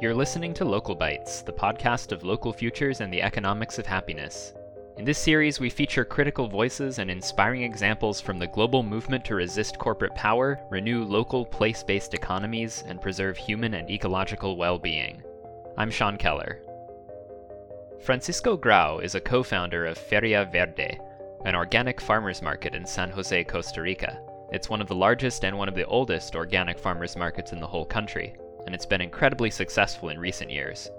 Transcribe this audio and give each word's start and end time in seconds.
You're 0.00 0.14
listening 0.14 0.52
to 0.54 0.66
Local 0.66 0.94
Bites, 0.94 1.40
the 1.40 1.52
podcast 1.52 2.12
of 2.12 2.24
local 2.24 2.52
futures 2.52 3.00
and 3.00 3.10
the 3.10 3.22
economics 3.22 3.78
of 3.78 3.86
happiness. 3.86 4.52
In 4.98 5.04
this 5.04 5.18
series, 5.18 5.58
we 5.58 5.70
feature 5.70 6.04
critical 6.04 6.46
voices 6.46 6.98
and 6.98 7.10
inspiring 7.10 7.62
examples 7.62 8.20
from 8.20 8.38
the 8.38 8.46
global 8.46 8.82
movement 8.82 9.24
to 9.24 9.34
resist 9.34 9.78
corporate 9.78 10.14
power, 10.14 10.60
renew 10.70 11.04
local 11.04 11.46
place 11.46 11.82
based 11.82 12.14
economies, 12.14 12.84
and 12.86 13.00
preserve 13.00 13.36
human 13.36 13.74
and 13.74 13.90
ecological 13.90 14.56
well 14.56 14.78
being. 14.78 15.22
I'm 15.76 15.90
Sean 15.90 16.16
Keller. 16.16 16.60
Francisco 18.00 18.56
Grau 18.56 18.98
is 18.98 19.14
a 19.14 19.20
co 19.20 19.42
founder 19.42 19.86
of 19.86 19.96
Feria 19.96 20.44
Verde, 20.44 21.00
an 21.44 21.54
organic 21.54 22.00
farmers 22.00 22.42
market 22.42 22.74
in 22.74 22.86
San 22.86 23.10
Jose, 23.10 23.44
Costa 23.44 23.82
Rica. 23.82 24.20
It's 24.52 24.70
one 24.70 24.80
of 24.80 24.88
the 24.88 24.94
largest 24.94 25.44
and 25.44 25.56
one 25.56 25.68
of 25.68 25.74
the 25.74 25.86
oldest 25.86 26.36
organic 26.36 26.78
farmers 26.78 27.16
markets 27.16 27.52
in 27.52 27.60
the 27.60 27.66
whole 27.66 27.84
country 27.84 28.34
and 28.66 28.74
it's 28.74 28.86
been 28.86 29.00
incredibly 29.00 29.50
successful 29.50 30.08
in 30.08 30.18
recent 30.18 30.50
years. 30.50 30.90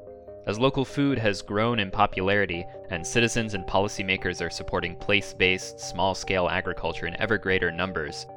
As 0.47 0.59
local 0.59 0.85
food 0.85 1.17
has 1.17 1.41
grown 1.41 1.79
in 1.79 1.89
popularity 1.89 2.65
and 2.91 3.05
citizens 3.05 3.55
and 3.55 3.65
policymakers 3.65 4.45
are 4.45 4.51
supporting 4.51 4.95
place 4.95 5.33
based, 5.33 5.79
small 5.79 6.13
scale 6.13 6.47
agriculture 6.47 7.07
in 7.07 7.19
ever 7.19 7.37
greater 7.37 7.71
numbers, 7.71 8.27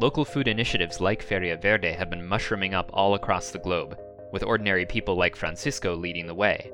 local 0.00 0.24
food 0.24 0.48
initiatives 0.48 1.00
like 1.00 1.22
Feria 1.22 1.56
Verde 1.56 1.92
have 1.92 2.10
been 2.10 2.26
mushrooming 2.26 2.74
up 2.74 2.90
all 2.92 3.14
across 3.14 3.50
the 3.50 3.60
globe, 3.60 3.96
with 4.32 4.42
ordinary 4.42 4.84
people 4.84 5.14
like 5.14 5.36
Francisco 5.36 5.94
leading 5.94 6.26
the 6.26 6.34
way. 6.34 6.72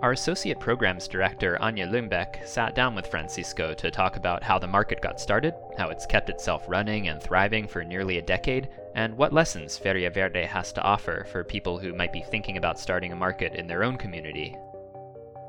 Our 0.00 0.12
Associate 0.12 0.60
Programs 0.60 1.08
Director, 1.08 1.58
Anja 1.60 1.90
Lyngbaek, 1.90 2.46
sat 2.46 2.76
down 2.76 2.94
with 2.94 3.08
Francisco 3.08 3.74
to 3.74 3.90
talk 3.90 4.14
about 4.14 4.44
how 4.44 4.56
the 4.56 4.66
market 4.68 5.02
got 5.02 5.20
started, 5.20 5.54
how 5.76 5.88
it's 5.88 6.06
kept 6.06 6.30
itself 6.30 6.64
running 6.68 7.08
and 7.08 7.20
thriving 7.20 7.66
for 7.66 7.82
nearly 7.82 8.18
a 8.18 8.22
decade, 8.22 8.68
and 8.94 9.16
what 9.16 9.32
lessons 9.32 9.76
Feria 9.76 10.08
Verde 10.08 10.44
has 10.44 10.72
to 10.74 10.82
offer 10.82 11.26
for 11.32 11.42
people 11.42 11.80
who 11.80 11.92
might 11.92 12.12
be 12.12 12.22
thinking 12.22 12.58
about 12.58 12.78
starting 12.78 13.10
a 13.10 13.16
market 13.16 13.56
in 13.56 13.66
their 13.66 13.82
own 13.82 13.96
community. 13.96 14.50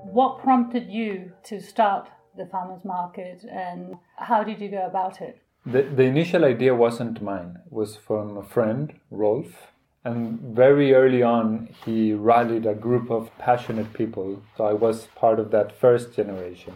What 0.04 0.40
prompted 0.40 0.90
you 0.90 1.32
to 1.44 1.62
start 1.62 2.10
the 2.36 2.48
farmers 2.48 2.84
market 2.84 3.44
and 3.44 3.98
how 4.16 4.44
did 4.44 4.60
you 4.60 4.70
go 4.72 4.88
about 4.88 5.22
it? 5.22 5.40
The, 5.64 5.84
the 5.84 6.06
initial 6.06 6.44
idea 6.44 6.74
wasn't 6.74 7.22
mine, 7.22 7.60
it 7.68 7.72
was 7.72 7.98
from 7.98 8.36
a 8.36 8.44
friend, 8.44 9.00
Rolf, 9.12 9.69
and 10.06 10.40
very 10.40 10.94
early 10.94 11.22
on, 11.22 11.70
he 11.86 12.14
rallied 12.14 12.66
a 12.66 12.74
group 12.74 13.12
of 13.12 13.30
passionate 13.38 13.94
people. 13.94 14.42
So 14.56 14.66
I 14.66 14.74
was 14.74 15.08
part 15.16 15.40
of 15.40 15.52
that 15.52 15.78
first 15.78 16.14
generation. 16.14 16.74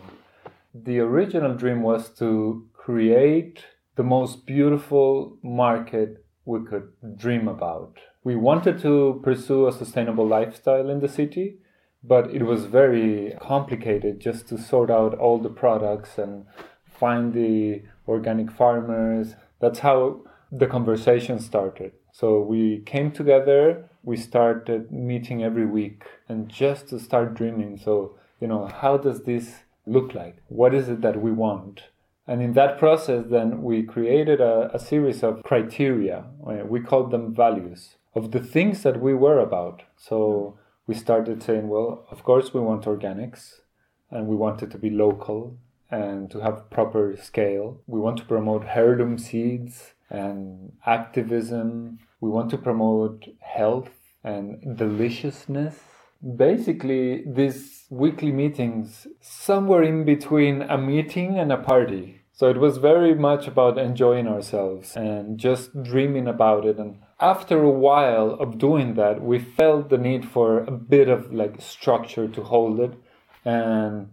The 0.74 1.00
original 1.00 1.54
dream 1.56 1.84
was 1.84 2.10
to 2.20 2.68
create 2.74 3.66
the 3.96 4.04
most 4.04 4.46
beautiful 4.46 5.38
market 5.42 6.26
we 6.46 6.66
could 6.66 6.90
dream 7.16 7.48
about. 7.48 8.00
We 8.24 8.36
wanted 8.36 8.82
to 8.82 9.22
pursue 9.24 9.68
a 9.68 9.74
sustainable 9.74 10.28
lifestyle 10.28 10.90
in 10.90 11.00
the 11.00 11.08
city, 11.08 11.58
but 12.04 12.30
it 12.34 12.44
was 12.44 12.66
very 12.66 13.36
complicated 13.40 14.20
just 14.20 14.48
to 14.50 14.58
sort 14.58 14.90
out 14.90 15.18
all 15.18 15.40
the 15.40 15.50
products 15.50 16.18
and 16.18 16.46
find 16.86 17.34
the 17.34 17.84
organic 18.08 18.52
farmers. 18.52 19.36
That's 19.62 19.80
how 19.80 20.22
the 20.52 20.68
conversation 20.68 21.40
started. 21.40 21.94
So 22.14 22.40
we 22.40 22.82
came 22.86 23.12
together, 23.12 23.90
we 24.04 24.18
started 24.18 24.92
meeting 24.92 25.44
every 25.44 25.66
week 25.66 26.04
and 26.30 26.48
just 26.48 26.88
to 26.90 27.00
start 27.00 27.34
dreaming. 27.34 27.80
So, 27.84 28.16
you 28.40 28.48
know, 28.48 28.68
how 28.68 28.98
does 28.98 29.24
this 29.24 29.64
look 29.88 30.14
like? 30.14 30.38
What 30.48 30.76
is 30.76 30.90
it 30.90 31.02
that 31.02 31.20
we 31.20 31.32
want? 31.32 31.86
And 32.28 32.40
in 32.40 32.54
that 32.54 32.78
process, 32.78 33.26
then 33.32 33.64
we 33.64 33.82
created 33.82 34.40
a, 34.42 34.70
a 34.72 34.80
series 34.80 35.24
of 35.24 35.42
criteria. 35.42 36.26
Uh, 36.46 36.64
we 36.66 36.82
called 36.82 37.10
them 37.10 37.34
values 37.34 37.96
of 38.14 38.30
the 38.30 38.40
things 38.40 38.84
that 38.84 39.02
we 39.02 39.16
were 39.16 39.40
about. 39.40 39.82
So 39.98 40.60
we 40.86 40.94
started 40.94 41.42
saying, 41.42 41.68
well, 41.68 42.06
of 42.12 42.24
course, 42.24 42.54
we 42.54 42.62
want 42.62 42.86
organics 42.86 43.62
and 44.12 44.28
we 44.28 44.36
want 44.36 44.62
it 44.62 44.70
to 44.70 44.78
be 44.78 44.92
local 44.92 45.58
and 45.90 46.30
to 46.30 46.42
have 46.42 46.70
proper 46.70 47.18
scale. 47.20 47.82
We 47.88 48.00
want 48.00 48.18
to 48.18 48.26
promote 48.26 48.66
heirloom 48.66 49.18
seeds 49.18 49.93
and 50.10 50.72
activism. 50.86 52.00
We 52.22 52.30
want 52.30 52.50
to 52.52 52.58
promote 52.58 53.28
health 53.40 53.90
and 54.24 54.78
deliciousness. 54.78 55.80
Basically, 56.38 57.24
these 57.26 57.86
weekly 57.90 58.32
meetings, 58.32 59.08
somewhere 59.20 59.84
in 59.84 60.06
between 60.06 60.62
a 60.62 60.78
meeting 60.78 61.38
and 61.38 61.52
a 61.52 61.58
party. 61.58 62.22
So 62.32 62.50
it 62.50 62.58
was 62.58 62.78
very 62.78 63.14
much 63.14 63.48
about 63.48 63.78
enjoying 63.78 64.28
ourselves 64.28 64.96
and 64.96 65.38
just 65.38 65.84
dreaming 65.84 66.28
about 66.28 66.66
it. 66.66 66.80
And 66.80 67.00
after 67.20 67.62
a 67.62 67.70
while 67.70 68.32
of 68.40 68.58
doing 68.58 68.96
that, 68.96 69.22
we 69.22 69.38
felt 69.38 69.90
the 69.90 70.00
need 70.00 70.26
for 70.28 70.64
a 70.64 70.72
bit 70.72 71.10
of 71.10 71.32
like 71.32 71.62
structure 71.62 72.28
to 72.28 72.44
hold 72.44 72.80
it. 72.80 72.94
And 73.46 74.10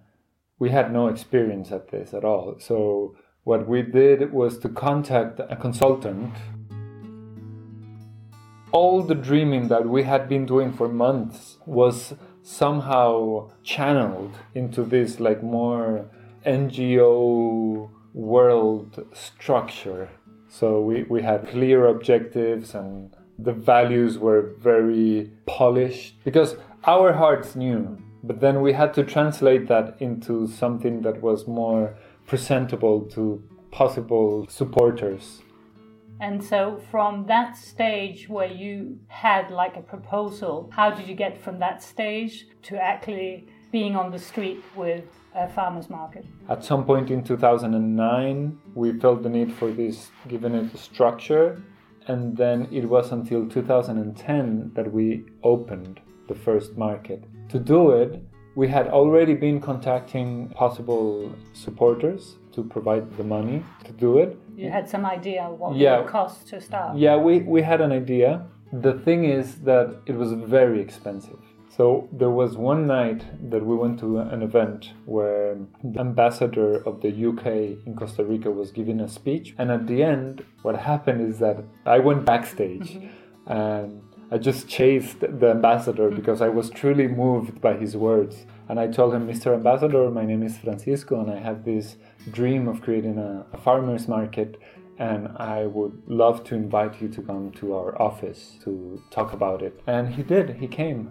we 0.59 0.71
had 0.71 0.93
no 0.93 1.09
experience 1.09 1.73
at 1.73 1.91
this 1.91 2.13
at 2.13 2.25
all. 2.25 2.57
So 2.59 3.17
what 3.45 3.67
we 3.67 3.83
did 3.83 4.33
was 4.33 4.59
to 4.59 4.69
contact 4.69 5.41
a 5.41 5.57
consultant. 5.57 6.35
All 8.73 9.03
the 9.03 9.15
dreaming 9.15 9.69
that 9.69 9.89
we 9.89 10.03
had 10.03 10.29
been 10.29 10.47
doing 10.47 10.73
for 10.73 10.89
months 10.89 11.57
was 11.67 12.15
somehow 12.43 13.51
channeled 13.63 14.35
into 14.55 14.83
this 14.85 15.21
like 15.21 15.43
more 15.43 16.09
NGO 16.47 17.89
world 18.13 19.07
structure. 19.13 20.09
So 20.49 20.81
we, 20.81 21.05
we 21.05 21.23
had 21.23 21.49
clear 21.49 21.87
objectives 21.87 22.75
and 22.75 23.15
the 23.39 23.53
values 23.53 24.19
were 24.19 24.55
very 24.59 25.31
polished 25.47 26.23
because 26.25 26.57
our 26.85 27.13
hearts 27.13 27.57
knew, 27.57 27.99
but 28.23 28.41
then 28.41 28.61
we 28.61 28.73
had 28.73 28.93
to 28.95 29.05
translate 29.05 29.69
that 29.69 29.97
into 30.01 30.47
something 30.47 31.03
that 31.03 31.23
was 31.23 31.47
more 31.47 31.95
presentable 32.31 33.01
to 33.07 33.43
possible 33.73 34.47
supporters. 34.49 35.43
And 36.21 36.43
so, 36.43 36.81
from 36.89 37.27
that 37.27 37.57
stage 37.57 38.29
where 38.29 38.53
you 38.63 39.01
had 39.09 39.51
like 39.51 39.77
a 39.77 39.81
proposal, 39.81 40.71
how 40.73 40.91
did 40.91 41.09
you 41.09 41.17
get 41.17 41.43
from 41.43 41.59
that 41.59 41.83
stage 41.83 42.47
to 42.69 42.81
actually 42.81 43.49
being 43.73 43.97
on 43.97 44.13
the 44.13 44.19
street 44.19 44.63
with 44.77 45.07
a 45.35 45.49
farmer's 45.49 45.91
market? 45.91 46.25
At 46.49 46.63
some 46.63 46.85
point 46.85 47.11
in 47.11 47.25
2009, 47.25 48.59
we 48.75 48.93
felt 49.01 49.25
the 49.25 49.29
need 49.29 49.53
for 49.53 49.73
this, 49.73 50.11
given 50.29 50.55
it 50.55 50.79
structure, 50.79 51.61
and 52.07 52.37
then 52.37 52.69
it 52.71 52.85
was 52.89 53.11
until 53.11 53.49
2010 53.49 54.71
that 54.75 54.93
we 54.93 55.25
opened 55.43 55.99
the 56.29 56.35
first 56.37 56.77
market. 56.77 57.25
To 57.49 57.59
do 57.59 57.91
it, 57.91 58.23
we 58.55 58.69
had 58.69 58.89
already 58.89 59.35
been 59.35 59.61
contacting 59.61 60.49
possible 60.51 61.33
supporters 61.53 62.37
to 62.53 62.65
provide 62.65 63.17
the 63.17 63.25
money 63.25 63.65
to 63.85 63.93
do 63.93 64.19
it. 64.19 64.39
You 64.57 64.71
had 64.71 64.89
some 64.89 65.07
idea 65.07 65.45
what 65.49 65.77
yeah. 65.77 65.97
it 65.97 66.03
would 66.03 66.11
cost 66.11 66.49
to 66.49 66.61
start? 66.61 66.97
Yeah, 66.97 67.17
we, 67.17 67.41
we 67.41 67.63
had 67.63 67.81
an 67.81 67.93
idea. 67.93 68.47
The 68.73 68.95
thing 68.95 69.25
is 69.25 69.57
that 69.61 70.01
it 70.07 70.15
was 70.15 70.33
very 70.33 70.81
expensive. 70.81 71.39
So 71.69 72.09
there 72.13 72.31
was 72.31 72.57
one 72.57 72.87
night 72.87 73.25
that 73.51 73.65
we 73.65 73.77
went 73.77 74.01
to 74.01 74.19
an 74.19 74.43
event 74.43 74.93
where 75.07 75.57
the 75.83 76.01
ambassador 76.01 76.83
of 76.85 77.01
the 77.01 77.09
UK 77.09 77.47
in 77.87 77.95
Costa 77.97 78.25
Rica 78.25 78.51
was 78.51 78.73
giving 78.73 79.01
a 79.01 79.09
speech. 79.09 79.55
And 79.57 79.71
at 79.71 79.87
the 79.87 80.03
end, 80.03 80.45
what 80.63 80.77
happened 80.77 81.21
is 81.23 81.39
that 81.39 81.65
I 81.87 82.01
went 82.01 82.25
backstage 82.25 82.95
mm-hmm. 82.95 83.53
and 83.53 84.03
I 84.33 84.39
just 84.39 84.69
chased 84.69 85.21
the 85.21 85.51
ambassador 85.51 86.07
mm-hmm. 86.07 86.17
because 86.17 86.41
I 86.41 86.49
was 86.49 86.71
truly 86.71 87.09
moved 87.09 87.61
by 87.61 87.75
his 87.75 87.97
words. 87.97 88.47
And 88.69 88.79
I 88.79 88.87
told 88.87 89.13
him, 89.13 89.27
Mr. 89.27 89.53
Ambassador, 89.53 90.09
my 90.11 90.25
name 90.25 90.45
is 90.45 90.57
Francisco, 90.57 91.21
and 91.21 91.29
I 91.29 91.41
have 91.41 91.65
this 91.65 91.97
dream 92.31 92.69
of 92.69 92.81
creating 92.81 93.19
a, 93.19 93.45
a 93.53 93.59
farmer's 93.59 94.07
market. 94.07 94.61
And 94.99 95.29
I 95.39 95.67
would 95.67 96.03
love 96.07 96.45
to 96.45 96.55
invite 96.55 97.03
you 97.03 97.09
to 97.09 97.23
come 97.23 97.51
to 97.53 97.75
our 97.75 98.01
office 98.01 98.57
to 98.63 99.03
talk 99.11 99.33
about 99.33 99.63
it. 99.63 99.81
And 99.89 100.15
he 100.15 100.23
did, 100.23 100.51
he 100.51 100.69
came. 100.69 101.11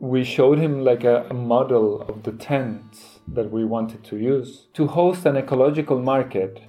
We 0.00 0.24
showed 0.24 0.58
him 0.58 0.80
like 0.80 1.04
a, 1.04 1.26
a 1.30 1.34
model 1.34 2.02
of 2.02 2.24
the 2.24 2.32
tents 2.32 3.20
that 3.28 3.52
we 3.52 3.64
wanted 3.64 4.02
to 4.04 4.16
use. 4.16 4.66
To 4.74 4.88
host 4.88 5.24
an 5.26 5.36
ecological 5.36 6.00
market, 6.00 6.60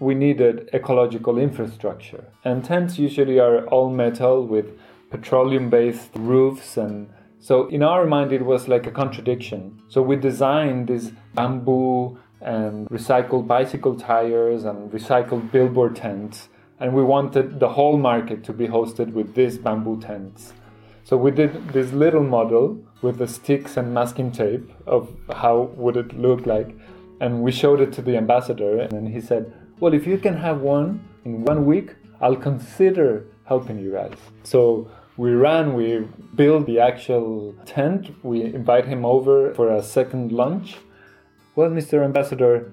we 0.00 0.14
needed 0.14 0.68
ecological 0.74 1.38
infrastructure. 1.38 2.26
And 2.44 2.62
tents 2.62 2.98
usually 2.98 3.40
are 3.40 3.66
all 3.68 3.88
metal 3.88 4.46
with 4.46 4.78
petroleum 5.10 5.70
based 5.70 6.10
roofs 6.14 6.76
and 6.76 7.08
so 7.40 7.66
in 7.68 7.82
our 7.82 8.06
mind 8.06 8.32
it 8.32 8.44
was 8.44 8.68
like 8.68 8.86
a 8.86 8.90
contradiction. 8.90 9.80
So 9.88 10.02
we 10.02 10.16
designed 10.16 10.88
these 10.88 11.12
bamboo 11.34 12.18
and 12.40 12.88
recycled 12.88 13.46
bicycle 13.46 13.94
tires 13.96 14.64
and 14.64 14.90
recycled 14.90 15.50
billboard 15.52 15.96
tents 15.96 16.48
and 16.80 16.94
we 16.94 17.02
wanted 17.02 17.60
the 17.60 17.68
whole 17.68 17.96
market 17.96 18.44
to 18.44 18.52
be 18.52 18.68
hosted 18.68 19.12
with 19.12 19.34
these 19.34 19.58
bamboo 19.58 20.00
tents. 20.00 20.52
So 21.04 21.16
we 21.16 21.30
did 21.30 21.68
this 21.72 21.92
little 21.92 22.22
model 22.22 22.78
with 23.02 23.18
the 23.18 23.28
sticks 23.28 23.76
and 23.76 23.94
masking 23.94 24.30
tape 24.30 24.70
of 24.86 25.08
how 25.34 25.70
would 25.76 25.96
it 25.96 26.18
look 26.18 26.44
like 26.46 26.76
and 27.20 27.42
we 27.42 27.50
showed 27.50 27.80
it 27.80 27.92
to 27.94 28.02
the 28.02 28.16
ambassador 28.16 28.78
and 28.80 29.08
he 29.08 29.20
said 29.20 29.52
Well, 29.80 29.94
if 29.94 30.06
you 30.06 30.18
can 30.18 30.36
have 30.36 30.60
one 30.60 31.08
in 31.24 31.44
one 31.44 31.64
week, 31.64 31.94
I'll 32.20 32.36
consider 32.36 33.26
helping 33.48 33.78
you 33.78 33.92
guys. 33.92 34.12
So 34.44 34.90
we 35.16 35.32
ran, 35.32 35.74
we 35.74 36.06
built 36.34 36.66
the 36.66 36.78
actual 36.78 37.54
tent, 37.64 38.14
we 38.22 38.42
invite 38.42 38.86
him 38.86 39.04
over 39.04 39.54
for 39.54 39.74
a 39.74 39.82
second 39.82 40.30
lunch. 40.32 40.76
Well, 41.56 41.70
Mr. 41.70 42.04
Ambassador, 42.04 42.72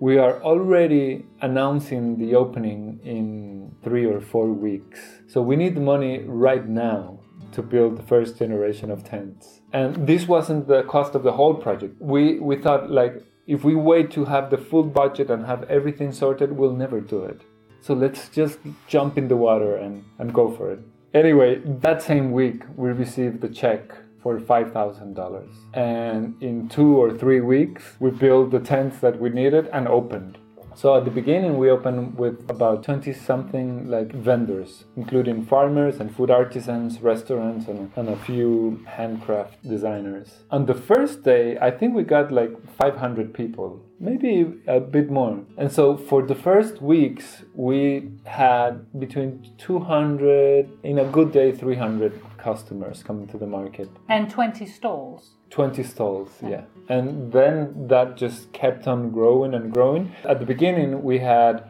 we 0.00 0.18
are 0.18 0.42
already 0.42 1.24
announcing 1.42 2.18
the 2.18 2.34
opening 2.34 3.00
in 3.04 3.74
three 3.84 4.04
or 4.04 4.20
four 4.20 4.48
weeks. 4.52 4.98
So 5.28 5.40
we 5.40 5.54
need 5.56 5.74
the 5.76 5.80
money 5.80 6.24
right 6.24 6.66
now 6.66 7.20
to 7.52 7.62
build 7.62 7.96
the 7.96 8.02
first 8.02 8.36
generation 8.38 8.90
of 8.90 9.04
tents. 9.04 9.60
And 9.72 10.06
this 10.06 10.26
wasn't 10.26 10.66
the 10.66 10.82
cost 10.82 11.14
of 11.14 11.22
the 11.22 11.32
whole 11.32 11.54
project. 11.54 12.00
We 12.00 12.38
we 12.40 12.56
thought 12.56 12.90
like 12.90 13.14
if 13.46 13.64
we 13.64 13.74
wait 13.74 14.10
to 14.12 14.24
have 14.24 14.50
the 14.50 14.58
full 14.58 14.82
budget 14.82 15.30
and 15.30 15.46
have 15.46 15.62
everything 15.64 16.10
sorted, 16.12 16.50
we'll 16.52 16.74
never 16.84 17.00
do 17.00 17.22
it. 17.24 17.40
So 17.86 17.94
let's 17.94 18.28
just 18.30 18.58
jump 18.88 19.16
in 19.16 19.28
the 19.28 19.36
water 19.36 19.76
and, 19.76 20.02
and 20.18 20.34
go 20.34 20.50
for 20.50 20.72
it. 20.72 20.80
Anyway, 21.14 21.60
that 21.64 22.02
same 22.02 22.32
week 22.32 22.64
we 22.74 22.90
received 22.90 23.40
the 23.40 23.48
check 23.48 23.92
for 24.20 24.40
$5,000. 24.40 25.46
And 25.72 26.34
in 26.42 26.68
two 26.68 26.96
or 26.96 27.16
three 27.16 27.40
weeks, 27.40 27.84
we 28.00 28.10
built 28.10 28.50
the 28.50 28.58
tents 28.58 28.98
that 28.98 29.20
we 29.20 29.28
needed 29.28 29.68
and 29.72 29.86
opened. 29.86 30.36
So 30.76 30.94
at 30.94 31.06
the 31.06 31.10
beginning, 31.10 31.56
we 31.56 31.70
opened 31.70 32.18
with 32.18 32.50
about 32.50 32.82
20 32.82 33.10
something 33.14 33.88
like 33.88 34.12
vendors, 34.12 34.84
including 34.94 35.46
farmers 35.46 36.00
and 36.00 36.14
food 36.14 36.30
artisans, 36.30 37.00
restaurants, 37.00 37.66
and, 37.66 37.90
and 37.96 38.10
a 38.10 38.16
few 38.16 38.84
handcraft 38.86 39.66
designers. 39.66 40.44
On 40.50 40.66
the 40.66 40.74
first 40.74 41.22
day, 41.22 41.56
I 41.56 41.70
think 41.70 41.94
we 41.94 42.02
got 42.02 42.30
like 42.30 42.50
500 42.76 43.32
people, 43.32 43.80
maybe 43.98 44.52
a 44.66 44.78
bit 44.78 45.10
more. 45.10 45.40
And 45.56 45.72
so 45.72 45.96
for 45.96 46.20
the 46.20 46.34
first 46.34 46.82
weeks, 46.82 47.42
we 47.54 48.10
had 48.26 48.84
between 49.00 49.50
200, 49.56 50.68
in 50.82 50.98
a 50.98 51.06
good 51.06 51.32
day, 51.32 51.52
300 51.52 52.20
customers 52.36 53.02
coming 53.02 53.26
to 53.28 53.38
the 53.38 53.46
market. 53.46 53.88
And 54.10 54.28
20 54.28 54.66
stalls. 54.66 55.35
20 55.50 55.82
stalls, 55.82 56.30
yeah. 56.42 56.62
And 56.88 57.32
then 57.32 57.88
that 57.88 58.16
just 58.16 58.52
kept 58.52 58.86
on 58.86 59.10
growing 59.10 59.54
and 59.54 59.72
growing. 59.72 60.14
At 60.24 60.38
the 60.38 60.46
beginning, 60.46 61.02
we 61.02 61.18
had 61.18 61.64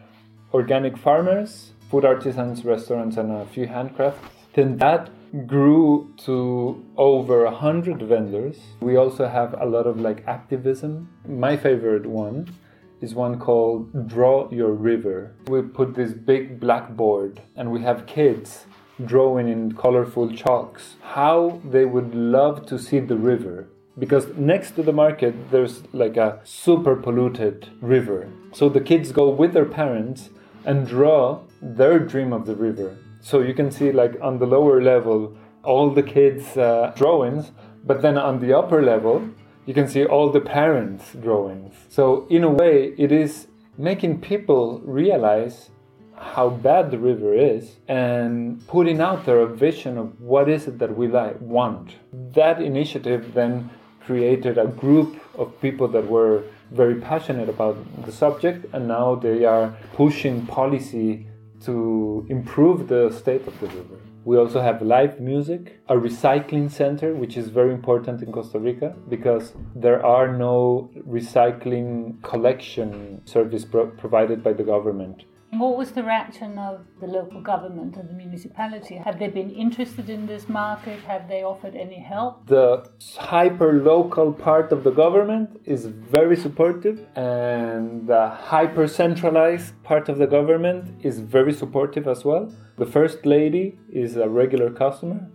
organic 0.53 0.99
farmers, 0.99 1.73
food 1.91 2.05
artisans, 2.05 2.65
restaurants, 2.65 3.17
and 3.17 3.31
a 3.33 3.47
few 3.47 3.67
handcrafts. 3.67 4.19
Then 4.55 4.79
that 4.79 5.11
grew 5.47 6.13
to 6.25 6.85
over 6.97 7.45
a 7.45 7.55
hundred 7.55 8.01
vendors. 8.03 8.59
We 8.81 8.97
also 8.97 9.29
have 9.29 9.55
a 9.61 9.67
lot 9.67 9.87
of 9.87 10.01
like 10.01 10.27
activism. 10.27 11.09
My 11.27 11.57
favorite 11.57 12.07
one 12.07 12.55
is 13.01 13.15
one 13.15 13.39
called 13.39 14.09
Draw 14.09 14.51
Your 14.51 14.73
River. 14.73 15.35
We 15.49 15.63
put 15.63 15.95
this 15.95 16.13
big 16.13 16.59
blackboard 16.59 17.43
and 17.55 17.71
we 17.71 17.83
have 17.83 18.07
kids 18.07 18.67
drawing 19.05 19.49
in 19.49 19.73
colorful 19.73 20.33
chalks 20.33 20.95
how 21.03 21.61
they 21.65 21.85
would 21.85 22.15
love 22.15 22.67
to 22.67 22.79
see 22.79 22.99
the 22.99 23.17
river. 23.17 23.69
Because 23.99 24.29
next 24.37 24.73
to 24.73 24.83
the 24.83 24.93
market 24.93 25.51
there's 25.51 25.83
like 25.93 26.17
a 26.17 26.41
super 26.45 26.97
polluted 26.97 27.69
river. 27.81 28.29
So 28.53 28.69
the 28.69 28.81
kids 28.81 29.13
go 29.13 29.29
with 29.29 29.53
their 29.53 29.65
parents 29.65 30.31
and 30.65 30.87
draw 30.87 31.41
their 31.61 31.99
dream 31.99 32.33
of 32.33 32.47
the 32.47 32.55
river. 32.55 32.97
So 33.21 33.41
you 33.41 33.55
can 33.55 33.71
see 33.71 33.93
like 33.93 34.15
on 34.21 34.39
the 34.39 34.47
lower 34.47 34.83
level 34.83 35.37
all 35.63 35.91
the 35.91 36.03
kids 36.03 36.57
uh, 36.57 36.93
drawings 36.97 37.51
but 37.85 38.03
then 38.03 38.17
on 38.17 38.41
the 38.41 38.57
upper 38.57 38.83
level 38.83 39.29
you 39.67 39.75
can 39.75 39.89
see 39.89 40.05
all 40.05 40.31
the 40.31 40.41
parents 40.41 41.13
drawings. 41.15 41.75
So 41.89 42.27
in 42.31 42.45
a 42.45 42.51
way 42.51 42.95
it 42.97 43.13
is 43.13 43.49
making 43.77 44.21
people 44.21 44.81
realize 44.85 45.71
how 46.19 46.49
bad 46.49 46.91
the 46.91 46.99
river 46.99 47.35
is 47.35 47.77
and 47.89 48.67
putting 48.67 49.01
out 49.01 49.25
there 49.27 49.41
a 49.41 49.47
vision 49.47 49.99
of 49.99 50.21
what 50.21 50.49
is 50.49 50.67
it 50.67 50.79
that 50.79 50.97
we 50.97 51.07
like 51.07 51.41
want 51.41 51.95
that 52.35 52.61
initiative 52.61 53.35
then 53.35 53.71
created 54.01 54.57
a 54.59 54.67
group 54.67 55.21
of 55.39 55.61
people 55.61 55.89
that 55.89 56.07
were 56.07 56.43
very 56.71 56.97
passionate 56.97 57.49
about 57.49 57.77
the 58.05 58.13
subject 58.13 58.67
and 58.73 58.87
now 58.89 59.15
they 59.15 59.45
are 59.45 59.77
pushing 59.95 60.47
policy 60.47 61.27
to 61.61 62.27
improve 62.29 62.89
the 62.89 63.11
state 63.11 63.47
of 63.47 63.59
the 63.61 63.67
river 63.69 63.99
we 64.27 64.37
also 64.37 64.61
have 64.61 64.83
live 64.83 65.21
music, 65.21 65.79
a 65.89 65.95
recycling 65.95 66.69
center, 66.69 67.15
which 67.15 67.37
is 67.37 67.47
very 67.47 67.73
important 67.73 68.25
in 68.25 68.33
Costa 68.33 68.59
Rica 68.59 68.93
because 69.09 69.53
there 69.77 70.05
are 70.05 70.37
no 70.37 70.91
recycling 71.09 72.21
collection 72.25 73.25
service 73.25 73.65
pro- 73.65 73.87
provided 73.87 74.43
by 74.43 74.53
the 74.53 74.65
government. 74.65 75.27
What 75.59 75.79
was 75.79 75.93
the 75.93 76.03
reaction 76.03 76.59
of 76.59 76.85
the 77.01 77.07
local 77.07 77.41
government 77.41 77.97
and 77.97 78.11
the 78.11 78.13
municipality? 78.13 78.97
Have 78.97 79.19
they 79.19 79.29
been 79.29 79.51
interested 79.51 80.11
in 80.11 80.27
this 80.27 80.51
market? 80.51 81.01
Have 81.05 81.29
they 81.29 81.45
offered 81.45 81.75
any 81.75 81.99
help? 81.99 82.47
The 82.47 82.87
hyper 83.17 83.73
local 83.73 84.35
part 84.35 84.71
of 84.71 84.85
the 84.85 84.91
government 84.91 85.59
is 85.65 85.87
very 85.87 86.37
supportive, 86.37 87.07
and 87.17 88.07
the 88.07 88.29
hyper 88.29 88.87
centralized 88.87 89.83
part 89.83 90.11
of 90.11 90.19
the 90.19 90.27
government 90.27 90.93
is 91.03 91.21
very 91.21 91.55
supportive 91.55 92.07
as 92.07 92.23
well. 92.23 92.53
The 92.77 92.87
first 92.87 93.25
lady 93.25 93.79
is 93.91 94.17
a 94.17 94.29
regular 94.29 94.71
customer. 94.71 95.27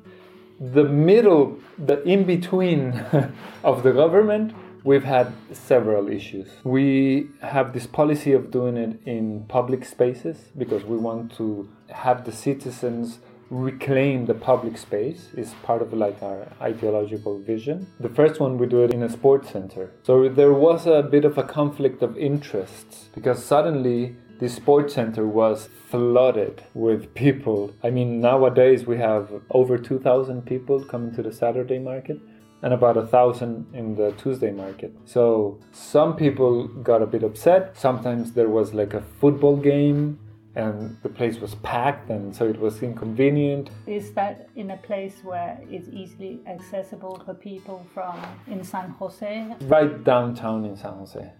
The 0.59 0.83
middle, 0.83 1.57
the 1.79 2.03
in 2.03 2.25
between 2.25 2.91
of 3.63 3.81
the 3.81 3.91
government 3.91 4.53
we've 4.83 5.03
had 5.03 5.33
several 5.51 6.09
issues. 6.09 6.47
We 6.63 7.29
have 7.41 7.73
this 7.73 7.87
policy 7.87 8.33
of 8.33 8.51
doing 8.51 8.77
it 8.77 8.99
in 9.05 9.45
public 9.47 9.85
spaces 9.85 10.37
because 10.57 10.83
we 10.83 10.97
want 10.97 11.35
to 11.37 11.69
have 11.89 12.25
the 12.25 12.31
citizens 12.31 13.19
reclaim 13.51 14.25
the 14.27 14.33
public 14.33 14.77
space 14.77 15.27
is 15.35 15.53
part 15.61 15.81
of 15.81 15.91
like 15.91 16.23
our 16.23 16.47
ideological 16.61 17.37
vision. 17.37 17.85
The 17.99 18.09
first 18.09 18.39
one 18.39 18.57
we 18.57 18.65
do 18.65 18.83
it 18.83 18.93
in 18.93 19.03
a 19.03 19.09
sports 19.09 19.51
center. 19.51 19.91
So 20.03 20.29
there 20.29 20.53
was 20.53 20.87
a 20.87 21.03
bit 21.03 21.25
of 21.25 21.37
a 21.37 21.43
conflict 21.43 22.01
of 22.01 22.17
interests 22.17 23.09
because 23.13 23.43
suddenly 23.43 24.15
the 24.39 24.47
sports 24.47 24.93
center 24.93 25.27
was 25.27 25.67
flooded 25.89 26.63
with 26.73 27.13
people. 27.13 27.73
I 27.83 27.89
mean 27.89 28.21
nowadays 28.21 28.87
we 28.87 28.97
have 28.99 29.29
over 29.49 29.77
2000 29.77 30.45
people 30.45 30.85
coming 30.85 31.13
to 31.15 31.21
the 31.21 31.33
Saturday 31.33 31.77
market 31.77 32.21
and 32.63 32.73
about 32.73 32.97
a 32.97 33.05
thousand 33.05 33.65
in 33.73 33.95
the 33.95 34.11
Tuesday 34.13 34.51
market. 34.51 34.95
So 35.05 35.59
some 35.71 36.15
people 36.15 36.67
got 36.67 37.01
a 37.01 37.07
bit 37.07 37.23
upset. 37.23 37.77
Sometimes 37.77 38.33
there 38.33 38.49
was 38.49 38.73
like 38.73 38.93
a 38.93 39.01
football 39.01 39.57
game 39.57 40.19
and 40.55 40.97
the 41.01 41.09
place 41.09 41.39
was 41.39 41.55
packed 41.55 42.09
and 42.09 42.35
so 42.35 42.45
it 42.45 42.59
was 42.59 42.83
inconvenient. 42.83 43.69
Is 43.87 44.11
that 44.13 44.49
in 44.55 44.71
a 44.71 44.77
place 44.77 45.19
where 45.23 45.59
it's 45.69 45.87
easily 45.89 46.41
accessible 46.45 47.21
for 47.25 47.33
people 47.33 47.85
from 47.93 48.19
in 48.47 48.63
San 48.63 48.89
Jose? 48.91 49.55
Right 49.61 50.03
downtown 50.03 50.65
in 50.65 50.75
San 50.75 50.93
Jose. 50.93 51.31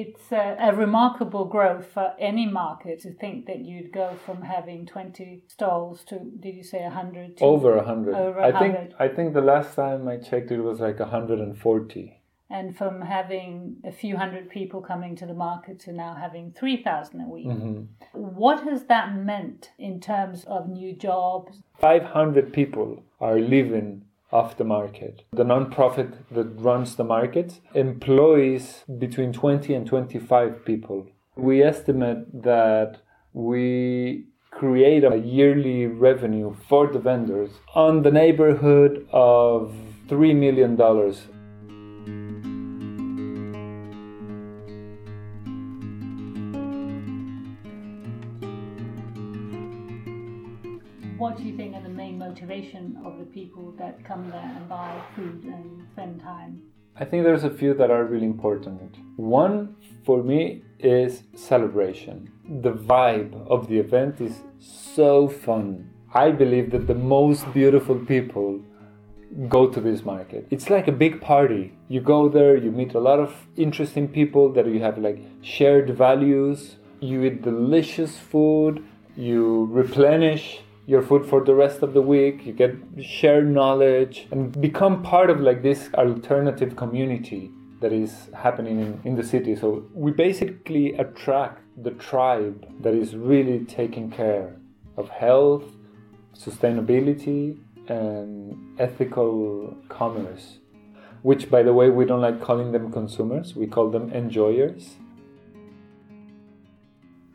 It's 0.00 0.32
a, 0.32 0.56
a, 0.60 0.74
remarkable 0.74 1.44
growth 1.44 1.86
for 1.92 2.14
any 2.18 2.46
market 2.46 3.00
to 3.00 3.12
think 3.12 3.46
that 3.46 3.60
you'd 3.60 3.92
go 3.92 4.16
from 4.24 4.42
having 4.42 4.86
20 4.86 5.42
stalls 5.48 6.04
to 6.04 6.18
did 6.40 6.54
you 6.54 6.62
say 6.62 6.82
100 6.82 7.38
over 7.40 7.76
100 7.76 8.14
over 8.14 8.40
100. 8.40 8.54
i 8.54 8.58
think 8.60 8.94
i 9.00 9.08
think 9.08 9.34
the 9.34 9.40
last 9.40 9.74
time 9.74 10.06
i 10.08 10.16
checked 10.16 10.50
it 10.50 10.60
was 10.60 10.80
like 10.80 10.98
140 10.98 12.14
and 12.50 12.76
from 12.76 13.02
having 13.02 13.76
a 13.84 13.92
few 13.92 14.16
hundred 14.16 14.48
people 14.48 14.80
coming 14.80 15.14
to 15.16 15.26
the 15.26 15.34
market 15.34 15.78
to 15.80 15.92
now 15.92 16.14
having 16.14 16.52
3000 16.52 17.20
a 17.20 17.28
week 17.28 17.46
mm-hmm. 17.46 17.82
what 18.12 18.62
has 18.64 18.84
that 18.84 19.14
meant 19.16 19.70
in 19.78 20.00
terms 20.00 20.44
of 20.44 20.68
new 20.68 20.92
jobs 20.94 21.58
500 21.78 22.52
people 22.52 23.02
are 23.20 23.38
living 23.38 24.04
of 24.30 24.56
the 24.56 24.64
market. 24.64 25.24
The 25.32 25.44
nonprofit 25.44 26.14
that 26.30 26.60
runs 26.60 26.96
the 26.96 27.04
market 27.04 27.60
employs 27.74 28.84
between 28.98 29.32
20 29.32 29.74
and 29.74 29.86
25 29.86 30.64
people. 30.64 31.06
We 31.36 31.62
estimate 31.62 32.42
that 32.42 32.98
we 33.32 34.26
create 34.50 35.04
a 35.04 35.16
yearly 35.16 35.86
revenue 35.86 36.56
for 36.68 36.86
the 36.88 36.98
vendors 36.98 37.50
on 37.74 38.02
the 38.02 38.10
neighborhood 38.10 39.06
of 39.12 39.72
$3 40.08 40.34
million 40.34 40.76
what 51.18 51.36
do 51.36 51.42
you 51.42 51.56
think 51.56 51.74
are 51.74 51.82
the 51.82 51.88
motivation 52.28 52.98
of 53.04 53.18
the 53.18 53.24
people 53.24 53.72
that 53.78 54.04
come 54.04 54.30
there 54.30 54.52
and 54.56 54.68
buy 54.68 54.92
food 55.14 55.44
and 55.44 55.86
spend 55.92 56.20
time? 56.20 56.60
I 56.96 57.04
think 57.04 57.24
there's 57.24 57.44
a 57.44 57.50
few 57.60 57.74
that 57.74 57.90
are 57.90 58.04
really 58.04 58.26
important. 58.26 58.96
One 59.16 59.76
for 60.04 60.22
me 60.22 60.62
is 60.78 61.22
celebration. 61.34 62.30
The 62.64 62.72
vibe 62.72 63.34
of 63.48 63.68
the 63.68 63.78
event 63.78 64.20
is 64.20 64.34
so 64.58 65.28
fun. 65.28 65.90
I 66.12 66.30
believe 66.30 66.70
that 66.72 66.86
the 66.86 67.00
most 67.16 67.52
beautiful 67.52 67.98
people 68.14 68.60
go 69.48 69.68
to 69.68 69.80
this 69.80 70.04
market. 70.04 70.46
It's 70.50 70.70
like 70.70 70.88
a 70.88 70.96
big 71.04 71.20
party. 71.20 71.64
You 71.88 72.00
go 72.00 72.28
there, 72.28 72.56
you 72.56 72.70
meet 72.70 72.94
a 72.94 73.00
lot 73.00 73.20
of 73.20 73.34
interesting 73.56 74.08
people 74.08 74.52
that 74.54 74.66
you 74.66 74.80
have 74.80 74.98
like 74.98 75.18
shared 75.42 75.90
values, 75.96 76.76
you 77.00 77.22
eat 77.24 77.42
delicious 77.42 78.16
food, 78.18 78.82
you 79.16 79.68
replenish 79.70 80.60
your 80.88 81.02
food 81.02 81.26
for 81.26 81.44
the 81.44 81.54
rest 81.54 81.82
of 81.82 81.92
the 81.92 82.00
week, 82.00 82.46
you 82.46 82.52
get 82.54 82.74
shared 82.98 83.46
knowledge 83.46 84.26
and 84.30 84.58
become 84.58 85.02
part 85.02 85.28
of 85.28 85.38
like 85.38 85.62
this 85.62 85.90
alternative 85.92 86.76
community 86.76 87.50
that 87.82 87.92
is 87.92 88.30
happening 88.34 88.80
in, 88.80 89.00
in 89.04 89.14
the 89.14 89.22
city. 89.22 89.54
So 89.54 89.84
we 89.92 90.12
basically 90.12 90.94
attract 90.94 91.60
the 91.76 91.90
tribe 91.90 92.66
that 92.80 92.94
is 92.94 93.14
really 93.14 93.66
taking 93.66 94.10
care 94.10 94.56
of 94.96 95.10
health, 95.10 95.64
sustainability, 96.34 97.58
and 97.88 98.80
ethical 98.80 99.76
commerce, 99.90 100.56
which, 101.20 101.50
by 101.50 101.62
the 101.62 101.74
way, 101.74 101.90
we 101.90 102.06
don't 102.06 102.22
like 102.22 102.40
calling 102.40 102.72
them 102.72 102.90
consumers, 102.90 103.54
we 103.54 103.66
call 103.66 103.90
them 103.90 104.10
enjoyers. 104.12 104.96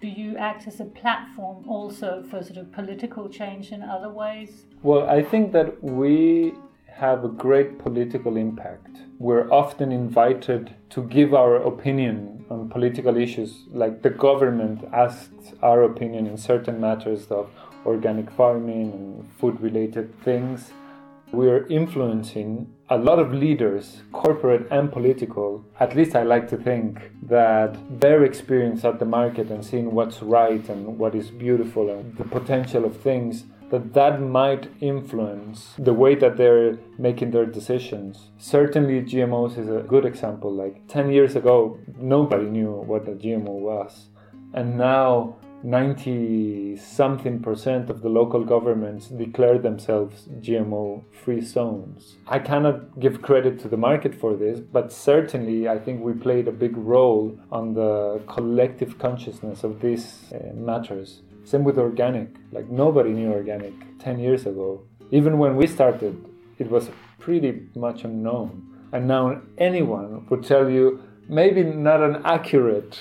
Do 0.04 0.10
you 0.10 0.36
act 0.36 0.68
as 0.68 0.82
a 0.82 0.84
platform 0.84 1.64
also 1.66 2.26
for 2.30 2.44
sort 2.44 2.58
of 2.58 2.74
political 2.74 3.30
change 3.30 3.72
in 3.72 3.82
other 3.82 4.10
ways? 4.10 4.66
Well, 4.82 5.08
I 5.08 5.24
think 5.24 5.54
that 5.54 5.82
we 5.82 6.56
have 6.88 7.24
a 7.24 7.30
great 7.30 7.80
political 7.80 8.36
impact. 8.36 8.98
We're 9.18 9.50
often 9.50 9.94
invited 9.94 10.76
to 10.90 11.04
give 11.04 11.34
our 11.34 11.56
opinion 11.56 12.44
on 12.50 12.68
political 12.68 13.16
issues, 13.16 13.64
like 13.72 14.02
the 14.02 14.10
government 14.10 14.84
asks 14.92 15.54
our 15.62 15.84
opinion 15.84 16.28
in 16.28 16.36
certain 16.36 16.82
matters 16.82 17.28
of 17.28 17.50
organic 17.86 18.30
farming 18.30 18.92
and 18.92 19.32
food 19.40 19.62
related 19.62 20.22
things. 20.22 20.74
We're 21.32 21.66
influencing 21.68 22.68
a 22.94 22.98
lot 22.98 23.18
of 23.18 23.34
leaders, 23.34 24.04
corporate 24.12 24.68
and 24.70 24.92
political. 24.92 25.66
At 25.80 25.96
least 25.96 26.16
I 26.16 26.22
like 26.22 26.48
to 26.50 26.58
think 26.58 27.10
that 27.24 27.76
their 28.00 28.24
experience 28.24 28.86
at 28.86 29.00
the 29.00 29.06
market 29.06 29.50
and 29.50 29.66
seeing 29.66 29.96
what's 29.96 30.22
right 30.22 30.64
and 30.70 31.00
what 31.00 31.16
is 31.16 31.32
beautiful 31.32 31.90
and 31.90 32.16
the 32.18 32.24
potential 32.24 32.86
of 32.86 32.96
things 32.96 33.46
that 33.72 33.94
that 33.96 34.22
might 34.22 34.70
influence 34.80 35.74
the 35.80 35.92
way 35.92 36.14
that 36.14 36.38
they're 36.38 36.78
making 37.00 37.32
their 37.32 37.48
decisions. 37.48 38.30
Certainly 38.38 39.02
GMOs 39.02 39.58
is 39.58 39.70
a 39.70 39.82
good 39.88 40.06
example. 40.06 40.54
Like 40.54 40.88
10 40.88 41.12
years 41.12 41.36
ago, 41.36 41.80
nobody 41.98 42.46
knew 42.46 42.74
what 42.74 43.08
a 43.08 43.14
GMO 43.14 43.56
was. 43.72 44.06
And 44.54 44.78
now 44.78 45.38
90 45.64 46.78
something 46.78 47.40
percent 47.40 47.90
of 47.90 48.02
the 48.02 48.10
local 48.10 48.44
governments 48.44 49.08
declare 49.08 49.58
themselves 49.58 50.28
GMO 50.42 51.04
free 51.24 51.42
zones. 51.42 52.18
I 52.28 52.40
cannot 52.40 53.00
give 53.00 53.22
credit 53.22 53.60
to 53.62 53.68
the 53.70 53.78
market 53.78 54.14
for 54.14 54.36
this, 54.36 54.60
but 54.60 54.92
certainly 54.92 55.70
I 55.70 55.80
think 55.80 56.02
we 56.02 56.14
played 56.14 56.48
a 56.48 56.52
big 56.52 56.76
role 56.76 57.40
on 57.52 57.74
the 57.74 58.22
collective 58.28 59.00
consciousness 59.00 59.64
of 59.64 59.80
these 59.80 60.32
uh, 60.34 60.54
matters. 60.54 61.22
Same 61.46 61.64
with 61.64 61.78
organic. 61.78 62.30
Like 62.52 62.70
nobody 62.70 63.12
knew 63.12 63.32
organic 63.32 63.74
10 64.00 64.20
years 64.20 64.46
ago. 64.46 64.84
Even 65.12 65.38
when 65.38 65.56
we 65.56 65.68
started, 65.68 66.26
it 66.60 66.70
was 66.70 66.90
pretty 67.20 67.70
much 67.76 68.04
unknown. 68.04 68.70
And 68.92 69.08
now 69.08 69.42
anyone 69.58 70.28
would 70.30 70.44
tell 70.44 70.70
you 70.70 71.02
maybe 71.28 71.64
not 71.64 72.02
an 72.02 72.22
accurate 72.26 73.00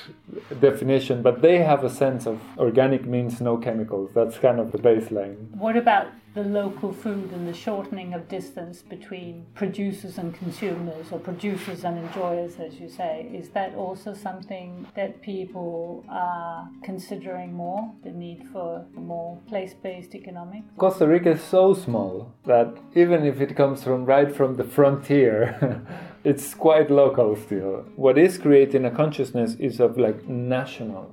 definition, 0.61 1.23
but 1.23 1.43
they 1.43 1.59
have 1.59 1.85
a 1.85 1.91
sense 1.91 2.27
of 2.27 2.41
organic 2.59 3.07
means 3.07 3.41
no 3.41 3.57
chemicals. 3.57 4.11
That's 4.15 4.39
kind 4.39 4.61
of 4.61 4.73
the 4.73 4.79
baseline. 4.79 5.51
What 5.57 5.77
about 5.77 6.09
the 6.35 6.43
local 6.43 6.93
food 6.93 7.31
and 7.33 7.47
the 7.47 7.53
shortening 7.53 8.15
of 8.15 8.27
distance 8.29 8.81
between 8.81 9.45
producers 9.55 10.17
and 10.17 10.35
consumers, 10.35 11.13
or 11.13 11.19
producers 11.19 11.85
and 11.85 11.99
enjoyers, 11.99 12.59
as 12.59 12.81
you 12.81 12.89
say? 12.89 13.31
Is 13.35 13.51
that 13.51 13.75
also 13.75 14.15
something 14.15 14.87
that 14.97 15.21
people 15.21 16.05
are 16.09 16.69
considering 16.83 17.53
more? 17.53 17.93
The 18.03 18.11
need 18.11 18.49
for 18.51 18.87
more 18.95 19.39
place 19.47 19.75
based 19.75 20.15
economics? 20.15 20.67
Costa 20.79 21.07
Rica 21.07 21.33
is 21.33 21.43
so 21.43 21.75
small 21.75 22.33
that 22.47 22.79
even 22.95 23.27
if 23.27 23.41
it 23.41 23.55
comes 23.55 23.85
from 23.85 24.07
right 24.07 24.35
from 24.35 24.57
the 24.57 24.65
frontier, 24.65 25.85
it's 26.25 26.55
quite 26.55 26.91
local 26.91 27.35
still. 27.35 27.85
What 27.97 28.17
is 28.17 28.39
creating 28.39 28.85
a 28.85 28.91
consciousness 28.91 29.57
is 29.59 29.81
of 29.81 29.99
like 29.99 30.29
national 30.29 31.13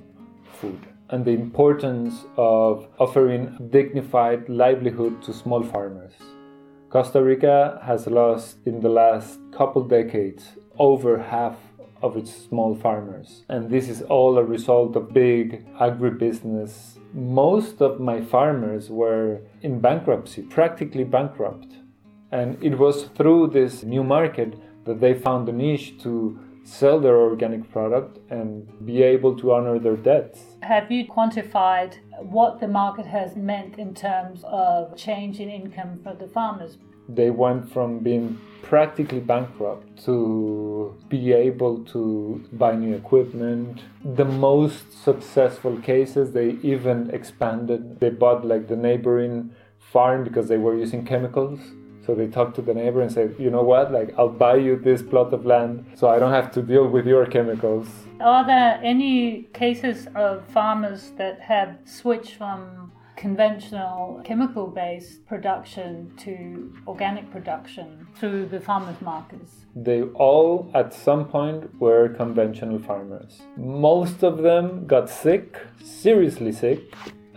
food 0.54 0.80
and 1.10 1.26
the 1.26 1.32
importance 1.32 2.26
of 2.38 2.88
offering 3.00 3.58
dignified 3.72 4.48
livelihood 4.48 5.24
to 5.24 5.34
small 5.34 5.64
farmers. 5.64 6.14
Costa 6.90 7.24
Rica 7.24 7.82
has 7.84 8.06
lost 8.06 8.58
in 8.66 8.82
the 8.82 8.90
last 8.90 9.40
couple 9.52 9.84
decades 9.84 10.54
over 10.78 11.18
half 11.18 11.58
of 12.04 12.16
its 12.16 12.32
small 12.32 12.76
farmers, 12.76 13.44
and 13.50 13.70
this 13.70 13.90
is 13.90 14.02
all 14.04 14.38
a 14.38 14.44
result 14.44 14.96
of 14.96 15.14
big 15.14 15.68
agribusiness. 15.76 16.98
Most 17.14 17.82
of 17.82 18.00
my 18.00 18.22
farmers 18.22 18.90
were 18.90 19.42
in 19.62 19.80
bankruptcy, 19.80 20.44
practically 20.44 21.04
bankrupt, 21.04 21.68
and 22.32 22.64
it 22.64 22.78
was 22.78 23.06
through 23.16 23.48
this 23.48 23.84
new 23.84 24.04
market 24.04 24.56
that 24.86 25.00
they 25.00 25.14
found 25.14 25.48
a 25.50 25.52
niche 25.52 26.02
to 26.04 26.40
sell 26.64 27.00
their 27.00 27.18
organic 27.18 27.70
product 27.72 28.20
and 28.30 28.68
be 28.86 29.02
able 29.02 29.36
to 29.38 29.54
honor 29.54 29.80
their 29.80 29.96
debts. 29.96 30.42
Have 30.62 30.92
you 30.92 31.06
quantified 31.08 31.96
what 32.20 32.60
the 32.60 32.68
market 32.68 33.06
has 33.06 33.36
meant 33.36 33.80
in 33.80 33.94
terms 33.94 34.44
of 34.44 34.96
change 34.96 35.40
in 35.40 35.50
income 35.50 36.00
for 36.04 36.14
the 36.14 36.28
farmers? 36.28 36.78
They 37.08 37.32
went 37.32 37.72
from 37.72 38.00
being 38.00 38.40
practically 38.62 39.20
bankrupt 39.20 40.06
to 40.06 40.96
be 41.08 41.34
able 41.34 41.84
to 41.86 42.44
buy 42.54 42.76
new 42.76 42.94
equipment. 42.94 43.82
The 44.04 44.26
most 44.26 45.04
successful 45.04 45.78
cases, 45.78 46.34
they 46.34 46.52
even 46.62 47.10
expanded. 47.10 48.00
They 48.00 48.12
bought 48.12 48.46
like 48.46 48.68
the 48.68 48.76
neighboring 48.76 49.56
farm 49.80 50.24
because 50.24 50.48
they 50.50 50.58
were 50.58 50.76
using 50.78 51.04
chemicals 51.04 51.60
so 52.10 52.16
they 52.16 52.26
talk 52.26 52.56
to 52.56 52.62
the 52.64 52.74
neighbor 52.74 53.02
and 53.02 53.12
say, 53.12 53.30
you 53.38 53.52
know 53.52 53.62
what, 53.62 53.92
like 53.92 54.16
I'll 54.18 54.36
buy 54.48 54.56
you 54.56 54.80
this 54.80 55.04
plot 55.04 55.32
of 55.32 55.46
land 55.46 55.86
so 55.94 56.08
I 56.08 56.18
don't 56.18 56.32
have 56.32 56.52
to 56.54 56.62
deal 56.64 56.88
with 56.88 57.06
your 57.06 57.28
chemicals. 57.28 57.88
Are 58.20 58.44
there 58.44 58.80
any 58.84 59.44
cases 59.54 60.08
of 60.16 60.44
farmers 60.48 61.12
that 61.18 61.40
have 61.40 61.78
switched 61.86 62.34
from 62.34 62.92
conventional 63.16 64.22
chemical 64.26 64.66
based 64.66 65.24
production 65.28 66.12
to 66.18 66.74
organic 66.88 67.30
production 67.30 68.08
through 68.16 68.48
the 68.48 68.60
farmers 68.60 69.00
markets? 69.02 69.52
They 69.76 70.02
all 70.02 70.72
at 70.74 70.92
some 70.92 71.26
point 71.26 71.80
were 71.80 72.10
conventional 72.10 72.80
farmers. 72.80 73.40
Most 73.56 74.24
of 74.24 74.40
them 74.40 74.88
got 74.88 75.12
sick, 75.12 75.60
seriously 75.84 76.54
sick, 76.54 76.80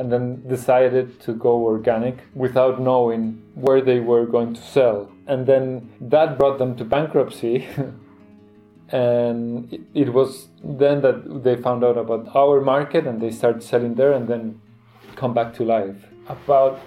and 0.02 0.10
then 0.10 0.42
decided 0.48 1.20
to 1.20 1.32
go 1.32 1.52
organic 1.64 2.16
without 2.34 2.80
knowing 2.80 3.40
where 3.54 3.80
they 3.80 4.00
were 4.00 4.26
going 4.26 4.52
to 4.52 4.60
sell. 4.60 5.08
And 5.28 5.46
then 5.46 5.92
that 6.00 6.38
brought 6.38 6.58
them 6.58 6.74
to 6.78 6.84
bankruptcy. 6.84 7.68
and 8.88 9.86
it 9.94 10.12
was 10.12 10.48
then 10.64 11.02
that 11.02 11.44
they 11.44 11.54
found 11.54 11.84
out 11.84 11.96
about 11.96 12.34
our 12.34 12.60
market 12.60 13.06
and 13.06 13.20
they 13.20 13.30
started 13.30 13.62
selling 13.62 13.94
there 13.94 14.12
and 14.12 14.26
then 14.26 14.60
come 15.14 15.32
back 15.34 15.54
to 15.54 15.62
life. 15.64 16.00
About 16.26 16.80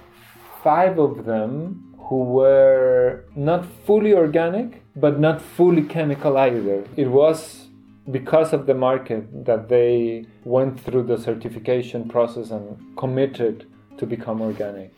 five 0.62 1.00
of 1.00 1.24
them 1.24 1.96
who 2.10 2.22
were 2.24 3.24
not 3.34 3.66
fully 3.86 4.14
organic 4.14 4.84
but 4.94 5.22
not 5.22 5.42
fully 5.42 5.84
chemical 5.84 6.38
either. 6.38 6.84
It 6.98 7.08
was 7.08 7.65
because 8.12 8.54
of 8.54 8.68
the 8.68 8.74
market 8.74 9.46
that 9.46 9.68
they 9.68 10.26
went 10.44 10.80
through 10.80 11.04
the 11.04 11.18
certification 11.18 12.08
process 12.08 12.52
and 12.52 12.96
committed 12.98 13.66
to 13.98 14.06
become 14.06 14.42
organic. 14.42 14.94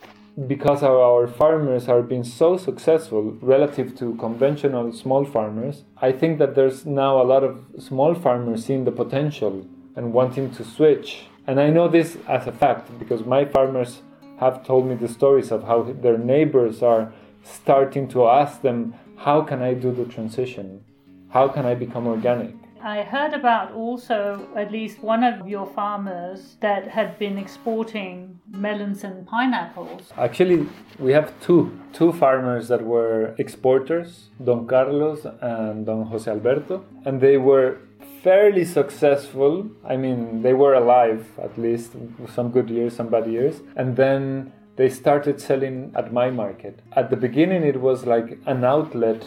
Because 0.46 0.82
our 0.82 1.26
farmers 1.26 1.88
are 1.88 2.02
being 2.02 2.22
so 2.22 2.56
successful 2.56 3.36
relative 3.40 3.96
to 3.98 4.14
conventional 4.16 4.92
small 4.92 5.24
farmers, 5.24 5.84
I 6.00 6.12
think 6.12 6.38
that 6.38 6.54
there's 6.54 6.86
now 6.86 7.20
a 7.20 7.24
lot 7.24 7.42
of 7.42 7.64
small 7.78 8.14
farmers 8.14 8.64
seeing 8.64 8.84
the 8.84 8.92
potential 8.92 9.66
and 9.96 10.12
wanting 10.12 10.50
to 10.52 10.64
switch. 10.64 11.26
And 11.46 11.58
I 11.58 11.70
know 11.70 11.88
this 11.88 12.18
as 12.28 12.46
a 12.46 12.52
fact 12.52 12.96
because 12.98 13.24
my 13.24 13.46
farmers 13.46 14.02
have 14.38 14.64
told 14.64 14.86
me 14.86 14.94
the 14.94 15.08
stories 15.08 15.50
of 15.50 15.64
how 15.64 15.82
their 15.82 16.18
neighbors 16.18 16.82
are 16.82 17.12
starting 17.42 18.06
to 18.08 18.28
ask 18.28 18.62
them, 18.62 18.94
How 19.16 19.40
can 19.42 19.62
I 19.62 19.74
do 19.74 19.90
the 19.90 20.04
transition? 20.04 20.84
How 21.30 21.48
can 21.48 21.66
I 21.66 21.74
become 21.74 22.06
organic? 22.06 22.57
I 22.82 23.02
heard 23.02 23.34
about 23.34 23.72
also 23.72 24.48
at 24.54 24.70
least 24.70 25.02
one 25.02 25.24
of 25.24 25.48
your 25.48 25.66
farmers 25.66 26.56
that 26.60 26.86
had 26.88 27.18
been 27.18 27.36
exporting 27.36 28.38
melons 28.50 29.02
and 29.04 29.26
pineapples. 29.26 30.12
Actually, 30.16 30.66
we 30.98 31.12
have 31.12 31.32
two 31.40 31.76
two 31.92 32.12
farmers 32.12 32.68
that 32.68 32.82
were 32.82 33.34
exporters, 33.38 34.28
Don 34.44 34.66
Carlos 34.66 35.26
and 35.40 35.86
Don 35.86 36.06
Jose 36.06 36.30
Alberto, 36.30 36.84
and 37.04 37.20
they 37.20 37.36
were 37.36 37.78
fairly 38.22 38.64
successful. 38.64 39.68
I 39.84 39.96
mean, 39.96 40.42
they 40.42 40.52
were 40.52 40.74
alive 40.74 41.26
at 41.42 41.58
least, 41.58 41.92
some 42.34 42.50
good 42.50 42.70
years, 42.70 42.94
some 42.94 43.08
bad 43.08 43.26
years, 43.26 43.60
and 43.76 43.96
then 43.96 44.52
they 44.76 44.88
started 44.88 45.40
selling 45.40 45.92
at 45.96 46.12
my 46.12 46.30
market. 46.30 46.78
At 46.92 47.10
the 47.10 47.16
beginning, 47.16 47.64
it 47.64 47.80
was 47.80 48.06
like 48.06 48.38
an 48.46 48.64
outlet 48.64 49.26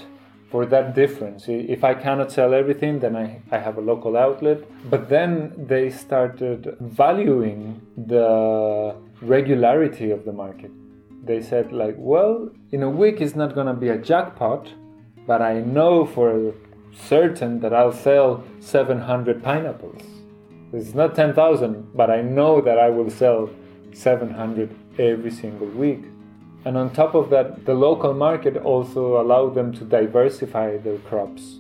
for 0.52 0.66
that 0.66 0.94
difference. 0.94 1.46
If 1.48 1.84
I 1.84 1.94
cannot 1.94 2.32
sell 2.32 2.54
everything, 2.54 3.00
then 3.00 3.16
I, 3.16 3.42
I 3.52 3.58
have 3.58 3.78
a 3.78 3.82
local 3.82 4.18
outlet. 4.18 4.60
But 4.90 5.08
then 5.08 5.54
they 5.58 5.90
started 5.90 6.76
valuing 6.82 7.82
the 7.96 8.96
regularity 9.22 10.12
of 10.12 10.26
the 10.26 10.34
market. 10.34 10.72
They 11.24 11.42
said, 11.42 11.72
like, 11.72 11.96
well, 11.98 12.50
in 12.72 12.84
a 12.84 12.90
week 12.90 13.22
it's 13.22 13.36
not 13.36 13.56
going 13.56 13.68
to 13.68 13.74
be 13.74 13.90
a 13.90 13.98
jackpot, 13.98 14.68
but 15.26 15.42
I 15.42 15.62
know 15.62 16.06
for 16.06 16.54
certain 16.94 17.62
that 17.62 17.74
I'll 17.74 17.94
sell 17.94 18.44
700 18.60 19.42
pineapples. 19.42 20.02
It's 20.74 20.94
not 20.94 21.16
10,000, 21.16 21.96
but 21.96 22.10
I 22.10 22.22
know 22.22 22.60
that 22.62 22.78
I 22.78 22.90
will 22.90 23.10
sell 23.10 23.50
700 23.94 24.76
every 25.00 25.32
single 25.32 25.68
week. 25.68 26.04
And 26.64 26.78
on 26.78 26.94
top 26.94 27.16
of 27.16 27.30
that, 27.32 27.66
the 27.66 27.74
local 27.74 28.14
market 28.14 28.58
also 28.58 29.20
allowed 29.20 29.56
them 29.56 29.74
to 29.74 29.84
diversify 29.84 30.78
their 30.78 31.00
crops. 31.00 31.60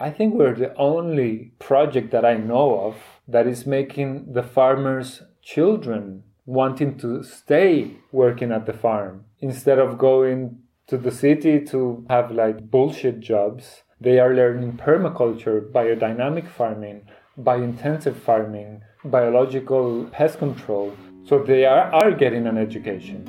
I 0.00 0.10
think 0.10 0.34
we're 0.34 0.56
the 0.56 0.74
only 0.76 1.52
project 1.60 2.10
that 2.10 2.24
I 2.24 2.34
know 2.34 2.80
of 2.80 2.96
that 3.28 3.46
is 3.46 3.66
making 3.66 4.32
the 4.32 4.42
farmers' 4.42 5.22
children 5.42 6.24
wanting 6.44 6.98
to 6.98 7.22
stay 7.22 7.98
working 8.10 8.50
at 8.50 8.66
the 8.66 8.72
farm 8.72 9.26
instead 9.38 9.78
of 9.78 9.98
going 9.98 10.58
to 10.88 10.98
the 10.98 11.12
city 11.12 11.60
to 11.66 12.04
have 12.10 12.32
like 12.32 12.68
bullshit 12.68 13.20
jobs. 13.20 13.84
They 14.00 14.18
are 14.18 14.34
learning 14.34 14.72
permaculture, 14.72 15.70
biodynamic 15.70 16.48
farming, 16.48 17.06
biointensive 17.38 18.16
farming, 18.16 18.82
biological 19.04 20.04
pest 20.12 20.38
control. 20.38 20.94
So 21.24 21.38
they 21.38 21.64
are, 21.64 21.92
are 21.94 22.10
getting 22.12 22.46
an 22.46 22.58
education. 22.58 23.26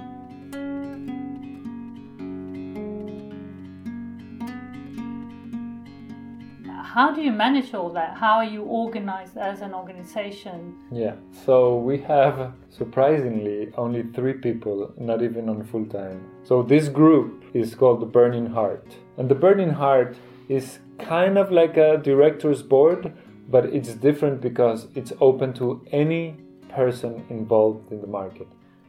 How 6.67 7.12
do 7.12 7.22
you 7.24 7.31
manage 7.31 7.74
all 7.74 7.89
that? 7.93 8.17
How 8.17 8.33
are 8.33 8.45
you 8.45 8.62
organized 8.62 9.36
as 9.36 9.62
an 9.62 9.74
organization? 9.74 10.75
Yeah, 10.91 11.15
so 11.45 11.77
we 11.77 11.98
have 12.00 12.53
surprisingly 12.69 13.72
only 13.77 14.03
three 14.13 14.33
people, 14.33 14.93
not 15.00 15.24
even 15.24 15.50
on 15.50 15.63
full 15.63 15.86
time. 15.86 16.24
So 16.43 16.62
this 16.62 16.89
group 16.89 17.45
is 17.55 17.74
called 17.74 18.00
the 18.00 18.05
Burning 18.05 18.45
Heart. 18.45 18.86
And 19.17 19.27
the 19.27 19.33
Burning 19.33 19.72
Heart 19.72 20.17
is 20.50 20.77
kind 21.00 21.39
of 21.39 21.51
like 21.51 21.77
a 21.77 21.98
director's 21.98 22.62
board, 22.62 23.12
but 23.53 23.65
it's 23.65 23.93
different 23.93 24.41
because 24.41 24.88
it's 24.95 25.13
open 25.22 25.53
to 25.53 25.79
any 25.91 26.36
person 26.69 27.24
involved 27.29 27.91
in 27.91 28.01
the 28.01 28.07
market. 28.07 28.48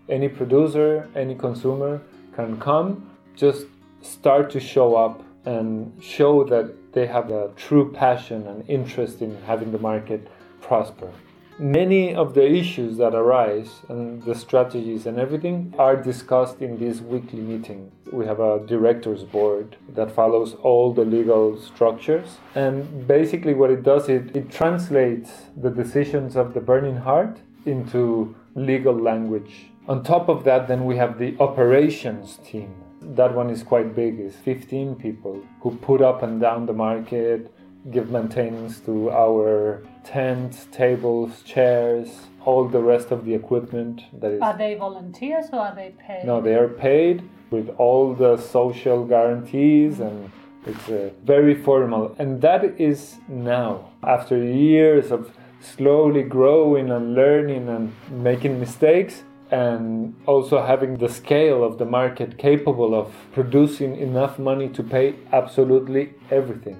Any 0.09 0.26
producer, 0.26 1.06
any 1.14 1.35
consumer 1.35 2.00
can 2.35 2.59
come, 2.59 3.11
just 3.37 3.66
start 4.00 4.49
to 4.52 4.61
show 4.61 4.97
up 4.97 5.23
and 5.44 5.92
show 6.02 6.44
that 6.44 6.94
they 6.94 7.06
have 7.06 7.30
a 7.30 7.50
true 7.56 7.92
passion 7.92 8.47
and 8.47 8.64
interest 8.71 9.21
in 9.21 9.37
having 9.42 9.71
the 9.71 9.78
market 9.78 10.26
prosper. 10.62 11.11
Many 11.58 12.16
of 12.16 12.34
the 12.34 12.44
issues 12.44 12.96
that 12.96 13.14
arise 13.14 13.82
and 13.88 14.20
the 14.25 14.34
strategies 14.34 15.06
and 15.06 15.20
everything 15.20 15.73
are 15.78 15.94
discussed 15.94 16.61
in 16.61 16.78
this 16.78 17.00
weekly 17.00 17.40
meeting. 17.40 17.92
We 18.11 18.26
have 18.26 18.40
a 18.40 18.58
director's 18.66 19.23
board 19.23 19.76
that 19.90 20.11
follows 20.11 20.54
all 20.54 20.92
the 20.92 21.04
legal 21.04 21.56
structures. 21.61 22.38
And 22.56 23.06
basically, 23.06 23.54
what 23.54 23.70
it 23.70 23.84
does, 23.84 24.08
it, 24.08 24.34
it 24.37 24.50
translates 24.50 25.30
the 25.56 25.70
decisions 25.70 26.34
of 26.34 26.54
the 26.54 26.61
Burning 26.61 26.96
Heart 26.96 27.38
into 27.66 28.34
legal 28.56 28.94
language. 28.94 29.66
On 29.87 30.02
top 30.02 30.28
of 30.28 30.42
that, 30.44 30.66
then 30.66 30.84
we 30.84 30.96
have 30.96 31.18
the 31.20 31.37
operations 31.38 32.40
team 32.44 32.75
that 33.16 33.34
one 33.34 33.50
is 33.50 33.62
quite 33.62 33.94
big 33.94 34.18
it's 34.18 34.35
15 34.37 34.94
people 34.94 35.42
who 35.61 35.76
put 35.76 36.00
up 36.00 36.22
and 36.22 36.40
down 36.40 36.64
the 36.64 36.72
market 36.72 37.52
give 37.90 38.11
maintenance 38.11 38.81
to 38.81 39.11
our 39.11 39.83
tents 40.05 40.67
tables 40.71 41.43
chairs 41.43 42.09
all 42.45 42.69
the 42.69 42.83
rest 42.83 43.11
of 43.11 43.25
the 43.25 43.35
equipment 43.35 44.03
that 44.21 44.33
is 44.33 44.43
are 44.43 44.57
they 44.57 44.75
volunteers 44.75 45.47
or 45.53 45.61
are 45.61 45.75
they 45.75 45.95
paid? 46.07 46.25
No 46.25 46.40
they 46.40 46.55
are 46.55 46.69
paid 46.69 47.29
with 47.51 47.69
all 47.79 48.14
the 48.14 48.37
social 48.37 49.05
guarantees 49.05 50.01
and 50.01 50.31
it's 50.67 50.88
uh, 50.88 51.11
very 51.25 51.55
formal 51.55 52.14
and 52.19 52.40
that 52.43 52.64
is 52.81 53.17
now. 53.29 53.90
After 54.03 54.37
years 54.37 55.11
of 55.11 55.31
slowly 55.61 56.23
growing 56.23 56.90
and 56.90 57.14
learning 57.14 57.69
and 57.69 57.93
making 58.11 58.61
mistakes 58.61 59.23
and 59.51 60.14
also 60.27 60.64
having 60.64 60.97
the 60.97 61.09
scale 61.09 61.62
of 61.62 61.79
the 61.79 61.85
market 61.85 62.38
capable 62.38 62.95
of 62.95 63.14
producing 63.33 63.97
enough 63.97 64.38
money 64.38 64.69
to 64.69 64.83
pay 64.83 65.14
absolutely 65.33 66.14
everything. 66.31 66.79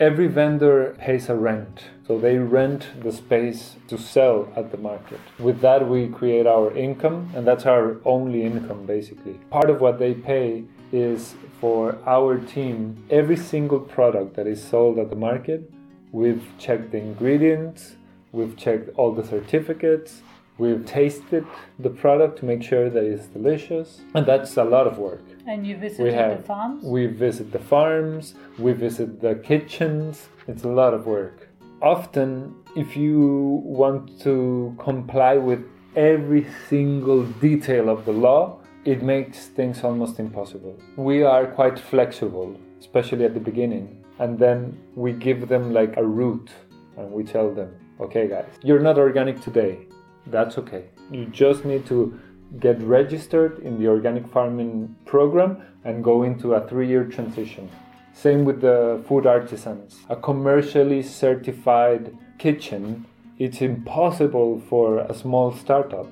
Every 0.00 0.28
vendor 0.28 0.96
pays 0.98 1.28
a 1.28 1.34
rent, 1.34 1.84
so 2.06 2.18
they 2.18 2.38
rent 2.38 2.86
the 3.02 3.12
space 3.12 3.76
to 3.88 3.98
sell 3.98 4.50
at 4.56 4.70
the 4.70 4.78
market. 4.78 5.20
With 5.38 5.60
that, 5.60 5.86
we 5.86 6.08
create 6.08 6.46
our 6.46 6.74
income, 6.74 7.30
and 7.34 7.46
that's 7.46 7.66
our 7.66 7.98
only 8.06 8.42
income 8.42 8.86
basically. 8.86 9.34
Part 9.50 9.68
of 9.68 9.82
what 9.82 9.98
they 9.98 10.14
pay 10.14 10.64
is 10.90 11.34
for 11.60 11.98
our 12.06 12.38
team, 12.38 13.04
every 13.10 13.36
single 13.36 13.78
product 13.78 14.36
that 14.36 14.46
is 14.46 14.64
sold 14.64 14.98
at 14.98 15.10
the 15.10 15.16
market, 15.16 15.70
we've 16.12 16.44
checked 16.58 16.92
the 16.92 16.98
ingredients, 16.98 17.96
we've 18.32 18.56
checked 18.56 18.88
all 18.96 19.12
the 19.12 19.26
certificates, 19.26 20.22
We've 20.60 20.84
tasted 20.84 21.46
the 21.78 21.88
product 21.88 22.40
to 22.40 22.44
make 22.44 22.62
sure 22.62 22.90
that 22.90 23.02
it's 23.02 23.28
delicious, 23.28 24.02
and 24.14 24.26
that's 24.26 24.58
a 24.58 24.64
lot 24.64 24.86
of 24.86 24.98
work. 24.98 25.22
And 25.46 25.66
you 25.66 25.76
have, 26.12 26.38
the 26.38 26.44
farms? 26.44 26.84
We 26.84 27.06
visit 27.06 27.52
the 27.52 27.58
farms, 27.58 28.34
we 28.58 28.72
visit 28.72 29.20
the 29.20 29.34
kitchens. 29.36 30.28
It's 30.46 30.64
a 30.64 30.68
lot 30.68 30.94
of 30.94 31.06
work. 31.06 31.48
Often, 31.82 32.54
if 32.76 32.96
you 32.96 33.62
want 33.64 34.20
to 34.20 34.76
comply 34.78 35.36
with 35.36 35.64
every 35.96 36.46
single 36.68 37.24
detail 37.24 37.88
of 37.88 38.04
the 38.04 38.12
law, 38.12 38.60
it 38.84 39.02
makes 39.02 39.46
things 39.46 39.82
almost 39.84 40.18
impossible. 40.18 40.78
We 40.96 41.22
are 41.22 41.46
quite 41.46 41.78
flexible, 41.78 42.56
especially 42.78 43.24
at 43.24 43.34
the 43.34 43.40
beginning, 43.40 44.04
and 44.18 44.38
then 44.38 44.78
we 44.94 45.12
give 45.12 45.48
them 45.48 45.72
like 45.72 45.96
a 45.96 46.04
route 46.04 46.50
and 46.96 47.10
we 47.10 47.24
tell 47.24 47.52
them, 47.52 47.74
okay, 48.00 48.28
guys, 48.28 48.50
you're 48.62 48.80
not 48.80 48.98
organic 48.98 49.40
today 49.40 49.86
that's 50.26 50.58
okay. 50.58 50.84
You 51.10 51.26
just 51.26 51.64
need 51.64 51.86
to 51.86 52.18
get 52.58 52.80
registered 52.82 53.60
in 53.60 53.78
the 53.78 53.86
organic 53.86 54.26
farming 54.32 54.96
program 55.06 55.62
and 55.84 56.02
go 56.02 56.22
into 56.24 56.54
a 56.54 56.66
three 56.68 56.88
year 56.88 57.04
transition. 57.04 57.70
Same 58.12 58.44
with 58.44 58.60
the 58.60 59.02
food 59.06 59.26
artisans. 59.26 60.00
A 60.08 60.16
commercially 60.16 61.02
certified 61.02 62.16
kitchen, 62.38 63.06
it's 63.38 63.62
impossible 63.62 64.60
for 64.68 64.98
a 64.98 65.14
small 65.14 65.52
startup. 65.52 66.06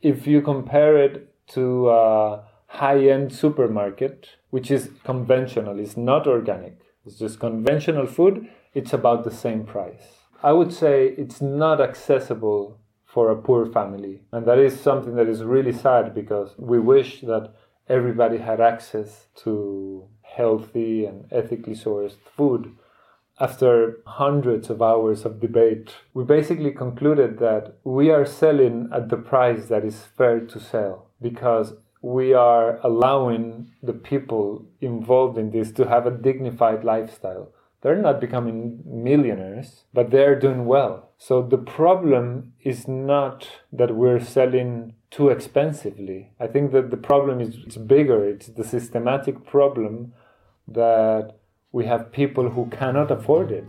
If 0.00 0.26
you 0.26 0.42
compare 0.42 0.96
it 0.96 1.32
to 1.50 1.88
uh, 1.88 2.44
high 2.72 3.06
end 3.06 3.32
supermarket, 3.32 4.28
which 4.50 4.70
is 4.70 4.90
conventional, 5.04 5.78
it's 5.78 5.96
not 5.96 6.26
organic, 6.26 6.78
it's 7.04 7.18
just 7.18 7.38
conventional 7.38 8.06
food, 8.06 8.48
it's 8.74 8.92
about 8.92 9.24
the 9.24 9.30
same 9.30 9.64
price. 9.64 10.04
I 10.42 10.52
would 10.52 10.72
say 10.72 11.14
it's 11.18 11.40
not 11.40 11.80
accessible 11.80 12.78
for 13.04 13.30
a 13.30 13.36
poor 13.36 13.66
family. 13.66 14.22
And 14.32 14.46
that 14.46 14.58
is 14.58 14.80
something 14.80 15.14
that 15.16 15.28
is 15.28 15.44
really 15.44 15.72
sad 15.72 16.14
because 16.14 16.54
we 16.56 16.78
wish 16.80 17.20
that 17.20 17.54
everybody 17.88 18.38
had 18.38 18.60
access 18.60 19.26
to 19.44 20.08
healthy 20.22 21.04
and 21.04 21.26
ethically 21.30 21.74
sourced 21.74 22.16
food. 22.36 22.74
After 23.38 23.98
hundreds 24.06 24.70
of 24.70 24.80
hours 24.80 25.26
of 25.26 25.40
debate, 25.40 25.94
we 26.14 26.24
basically 26.24 26.70
concluded 26.72 27.38
that 27.38 27.76
we 27.84 28.10
are 28.10 28.24
selling 28.24 28.88
at 28.92 29.10
the 29.10 29.16
price 29.16 29.66
that 29.66 29.84
is 29.84 30.04
fair 30.16 30.40
to 30.40 30.58
sell 30.58 31.10
because 31.20 31.74
we 32.02 32.34
are 32.34 32.78
allowing 32.84 33.72
the 33.80 33.92
people 33.92 34.66
involved 34.80 35.38
in 35.38 35.52
this 35.52 35.70
to 35.72 35.88
have 35.88 36.04
a 36.04 36.10
dignified 36.10 36.84
lifestyle. 36.84 37.52
They're 37.80 38.02
not 38.02 38.20
becoming 38.20 38.82
millionaires, 38.84 39.84
but 39.92 40.10
they're 40.10 40.38
doing 40.38 40.66
well. 40.66 41.10
So 41.18 41.42
the 41.42 41.58
problem 41.58 42.52
is 42.62 42.86
not 42.86 43.48
that 43.72 43.94
we're 43.94 44.20
selling 44.20 44.94
too 45.10 45.28
expensively. 45.28 46.32
I 46.40 46.48
think 46.48 46.72
that 46.72 46.90
the 46.90 46.96
problem 46.96 47.40
is 47.40 47.56
it's 47.64 47.76
bigger. 47.76 48.24
It's 48.28 48.48
the 48.48 48.64
systematic 48.64 49.44
problem 49.44 50.12
that 50.68 51.36
we 51.70 51.86
have 51.86 52.12
people 52.12 52.50
who 52.50 52.66
cannot 52.66 53.10
afford 53.10 53.50
it. 53.50 53.66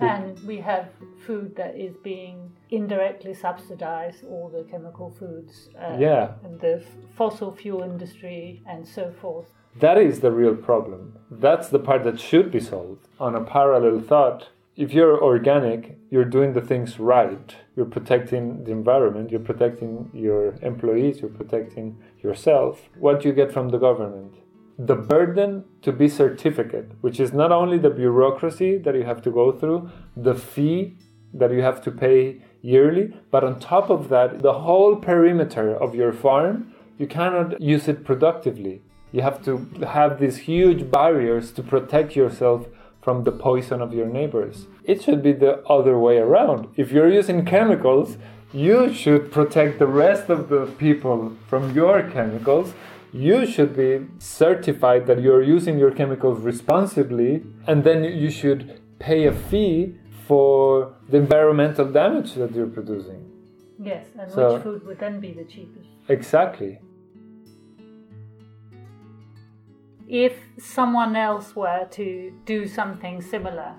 And 0.00 0.38
we 0.46 0.58
have 0.58 0.88
food 1.26 1.56
that 1.56 1.76
is 1.76 1.96
being 2.02 2.52
indirectly 2.70 3.34
subsidized, 3.34 4.24
all 4.24 4.48
the 4.48 4.64
chemical 4.64 5.10
foods, 5.10 5.70
uh, 5.78 5.96
Yeah. 5.98 6.32
and 6.44 6.60
the 6.60 6.82
fossil 7.14 7.52
fuel 7.52 7.82
industry, 7.82 8.62
and 8.66 8.86
so 8.86 9.10
forth. 9.10 9.52
That 9.78 9.98
is 9.98 10.20
the 10.20 10.32
real 10.32 10.56
problem. 10.56 11.18
That's 11.30 11.68
the 11.68 11.78
part 11.78 12.02
that 12.04 12.18
should 12.18 12.50
be 12.50 12.60
solved. 12.60 13.06
On 13.20 13.34
a 13.36 13.44
parallel 13.44 14.00
thought, 14.00 14.48
if 14.76 14.92
you're 14.94 15.22
organic, 15.22 15.96
you're 16.10 16.24
doing 16.24 16.54
the 16.54 16.60
things 16.60 16.98
right. 16.98 17.54
You're 17.76 17.86
protecting 17.86 18.64
the 18.64 18.72
environment, 18.72 19.30
you're 19.30 19.40
protecting 19.40 20.10
your 20.14 20.54
employees, 20.62 21.20
you're 21.20 21.30
protecting 21.30 21.98
yourself. 22.22 22.88
What 22.98 23.20
do 23.20 23.28
you 23.28 23.34
get 23.34 23.52
from 23.52 23.68
the 23.68 23.78
government? 23.78 24.34
The 24.82 24.96
burden 24.96 25.64
to 25.82 25.92
be 25.92 26.08
certificate, 26.08 26.92
which 27.02 27.20
is 27.20 27.34
not 27.34 27.52
only 27.52 27.76
the 27.76 27.90
bureaucracy 27.90 28.78
that 28.78 28.94
you 28.94 29.04
have 29.04 29.20
to 29.22 29.30
go 29.30 29.52
through, 29.52 29.90
the 30.16 30.34
fee 30.34 30.96
that 31.34 31.52
you 31.52 31.60
have 31.60 31.82
to 31.82 31.90
pay 31.90 32.40
yearly, 32.62 33.14
but 33.30 33.44
on 33.44 33.60
top 33.60 33.90
of 33.90 34.08
that, 34.08 34.40
the 34.40 34.60
whole 34.60 34.96
perimeter 34.96 35.76
of 35.76 35.94
your 35.94 36.14
farm, 36.14 36.74
you 36.96 37.06
cannot 37.06 37.60
use 37.60 37.88
it 37.88 38.04
productively. 38.04 38.80
You 39.12 39.20
have 39.20 39.44
to 39.44 39.58
have 39.86 40.18
these 40.18 40.38
huge 40.38 40.90
barriers 40.90 41.52
to 41.52 41.62
protect 41.62 42.16
yourself 42.16 42.66
from 43.02 43.24
the 43.24 43.32
poison 43.32 43.82
of 43.82 43.92
your 43.92 44.06
neighbors. 44.06 44.66
It 44.84 45.02
should 45.02 45.22
be 45.22 45.32
the 45.32 45.62
other 45.66 45.98
way 45.98 46.16
around. 46.16 46.68
If 46.76 46.90
you're 46.90 47.12
using 47.12 47.44
chemicals, 47.44 48.16
you 48.50 48.94
should 48.94 49.30
protect 49.30 49.78
the 49.78 49.86
rest 49.86 50.30
of 50.30 50.48
the 50.48 50.64
people 50.78 51.36
from 51.48 51.74
your 51.74 52.02
chemicals. 52.10 52.72
You 53.12 53.44
should 53.44 53.76
be 53.76 54.06
certified 54.18 55.06
that 55.06 55.20
you're 55.20 55.42
using 55.42 55.78
your 55.78 55.90
chemicals 55.90 56.40
responsibly, 56.40 57.42
and 57.66 57.82
then 57.82 58.04
you 58.04 58.30
should 58.30 58.80
pay 58.98 59.26
a 59.26 59.32
fee 59.32 59.96
for 60.26 60.94
the 61.08 61.16
environmental 61.16 61.86
damage 61.86 62.34
that 62.34 62.54
you're 62.54 62.68
producing. 62.68 63.26
Yes, 63.82 64.06
and 64.18 64.30
So- 64.30 64.54
which 64.54 64.62
food 64.62 64.86
would 64.86 64.98
then 65.00 65.18
be 65.20 65.32
the 65.32 65.44
cheapest? 65.44 65.88
Exactly. 66.08 66.78
If 70.06 70.34
someone 70.58 71.16
else 71.16 71.56
were 71.56 71.86
to 71.92 72.32
do 72.44 72.66
something 72.66 73.20
similar 73.22 73.74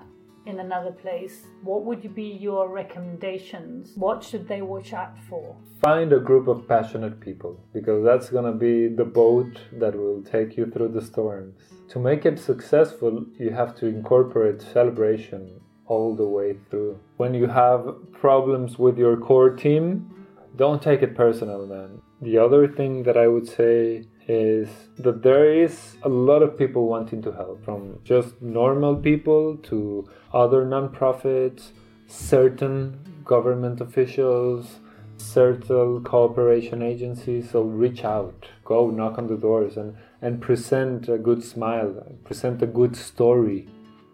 in 0.46 0.60
another 0.60 0.90
place, 0.90 1.46
what 1.62 1.84
would 1.84 2.14
be 2.14 2.24
your 2.40 2.68
recommendations? 2.68 3.92
What 3.96 4.22
should 4.24 4.48
they 4.48 4.62
watch 4.62 4.92
out 4.92 5.16
for? 5.28 5.56
Find 5.80 6.12
a 6.12 6.20
group 6.20 6.48
of 6.48 6.66
passionate 6.68 7.20
people 7.20 7.60
because 7.72 8.04
that's 8.04 8.30
going 8.30 8.44
to 8.44 8.58
be 8.58 8.88
the 8.88 9.04
boat 9.04 9.60
that 9.72 9.94
will 9.96 10.22
take 10.22 10.56
you 10.56 10.66
through 10.66 10.88
the 10.88 11.02
storms. 11.04 11.54
To 11.90 11.98
make 11.98 12.26
it 12.26 12.38
successful, 12.38 13.24
you 13.38 13.50
have 13.50 13.76
to 13.76 13.86
incorporate 13.86 14.62
celebration 14.62 15.60
all 15.86 16.14
the 16.16 16.26
way 16.26 16.56
through. 16.70 16.98
When 17.16 17.34
you 17.34 17.46
have 17.46 18.12
problems 18.12 18.78
with 18.78 18.98
your 18.98 19.16
core 19.16 19.50
team, 19.50 20.26
don't 20.56 20.82
take 20.82 21.02
it 21.02 21.14
personal, 21.14 21.66
man. 21.66 22.00
The 22.20 22.38
other 22.38 22.68
thing 22.68 23.02
that 23.04 23.16
I 23.16 23.26
would 23.26 23.48
say 23.48 24.06
is 24.28 24.68
that 24.98 25.22
there 25.22 25.52
is 25.52 25.96
a 26.02 26.08
lot 26.08 26.42
of 26.42 26.56
people 26.56 26.86
wanting 26.86 27.22
to 27.22 27.32
help, 27.32 27.64
from 27.64 27.98
just 28.04 28.40
normal 28.40 28.96
people 28.96 29.56
to 29.56 30.08
other 30.32 30.64
nonprofits, 30.64 31.70
certain 32.06 32.98
government 33.24 33.80
officials, 33.80 34.78
certain 35.16 36.02
cooperation 36.04 36.82
agencies. 36.82 37.50
So 37.50 37.62
reach 37.62 38.04
out, 38.04 38.46
go 38.64 38.90
knock 38.90 39.18
on 39.18 39.26
the 39.26 39.36
doors, 39.36 39.76
and, 39.76 39.96
and 40.20 40.40
present 40.40 41.08
a 41.08 41.18
good 41.18 41.42
smile, 41.42 42.16
present 42.24 42.62
a 42.62 42.66
good 42.66 42.96
story. 42.96 43.68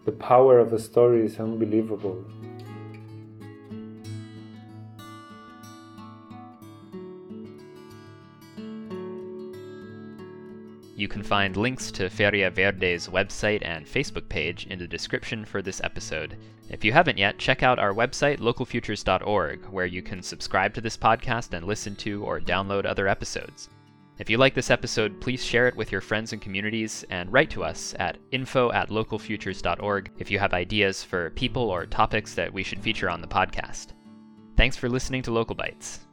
The 0.05 0.13
power 0.13 0.59
of 0.59 0.73
a 0.73 0.79
story 0.79 1.27
is 1.27 1.39
unbelievable. 1.39 2.25
You 10.99 11.07
can 11.07 11.23
find 11.23 11.57
links 11.57 11.93
to 11.93 12.11
Feria 12.11 12.51
Verde's 12.51 13.07
website 13.07 13.61
and 13.63 13.87
Facebook 13.87 14.29
page 14.29 14.67
in 14.67 14.81
the 14.81 14.87
description 14.89 15.45
for 15.45 15.63
this 15.63 15.81
episode. 15.85 16.37
If 16.71 16.85
you 16.85 16.91
haven't 16.93 17.19
yet, 17.19 17.39
check 17.39 17.63
out 17.63 17.79
our 17.79 17.95
website, 17.95 18.41
localfutures.org, 18.41 19.67
where 19.67 19.87
you 19.87 20.03
can 20.03 20.25
subscribe 20.25 20.75
to 20.75 20.81
this 20.81 20.97
podcast 20.97 21.53
and 21.53 21.65
listen 21.65 21.95
to 21.99 22.25
or 22.25 22.41
download 22.41 22.85
other 22.85 23.07
episodes. 23.07 23.69
If 24.19 24.29
you 24.29 24.39
like 24.39 24.55
this 24.55 24.73
episode, 24.73 25.21
please 25.21 25.45
share 25.45 25.69
it 25.69 25.77
with 25.77 25.93
your 25.93 26.01
friends 26.01 26.33
and 26.33 26.43
communities 26.43 27.05
and 27.11 27.33
write 27.33 27.51
to 27.51 27.63
us 27.63 27.95
at 28.01 28.19
info 28.33 28.73
at 28.73 28.89
localfutures.org 28.89 30.11
if 30.19 30.33
you 30.33 30.41
have 30.41 30.53
ideas 30.53 31.05
for 31.05 31.31
people 31.31 31.71
or 31.71 31.87
topics 31.87 32.35
that 32.35 32.53
we 32.53 32.65
should 32.65 32.83
feature 32.83 33.09
on 33.09 33.21
the 33.21 33.29
podcast. 33.29 33.93
Thanks 34.57 34.77
for 34.77 34.89
listening 34.89 35.23
to 35.23 35.31
Local 35.31 35.55
Bites. 35.55 36.08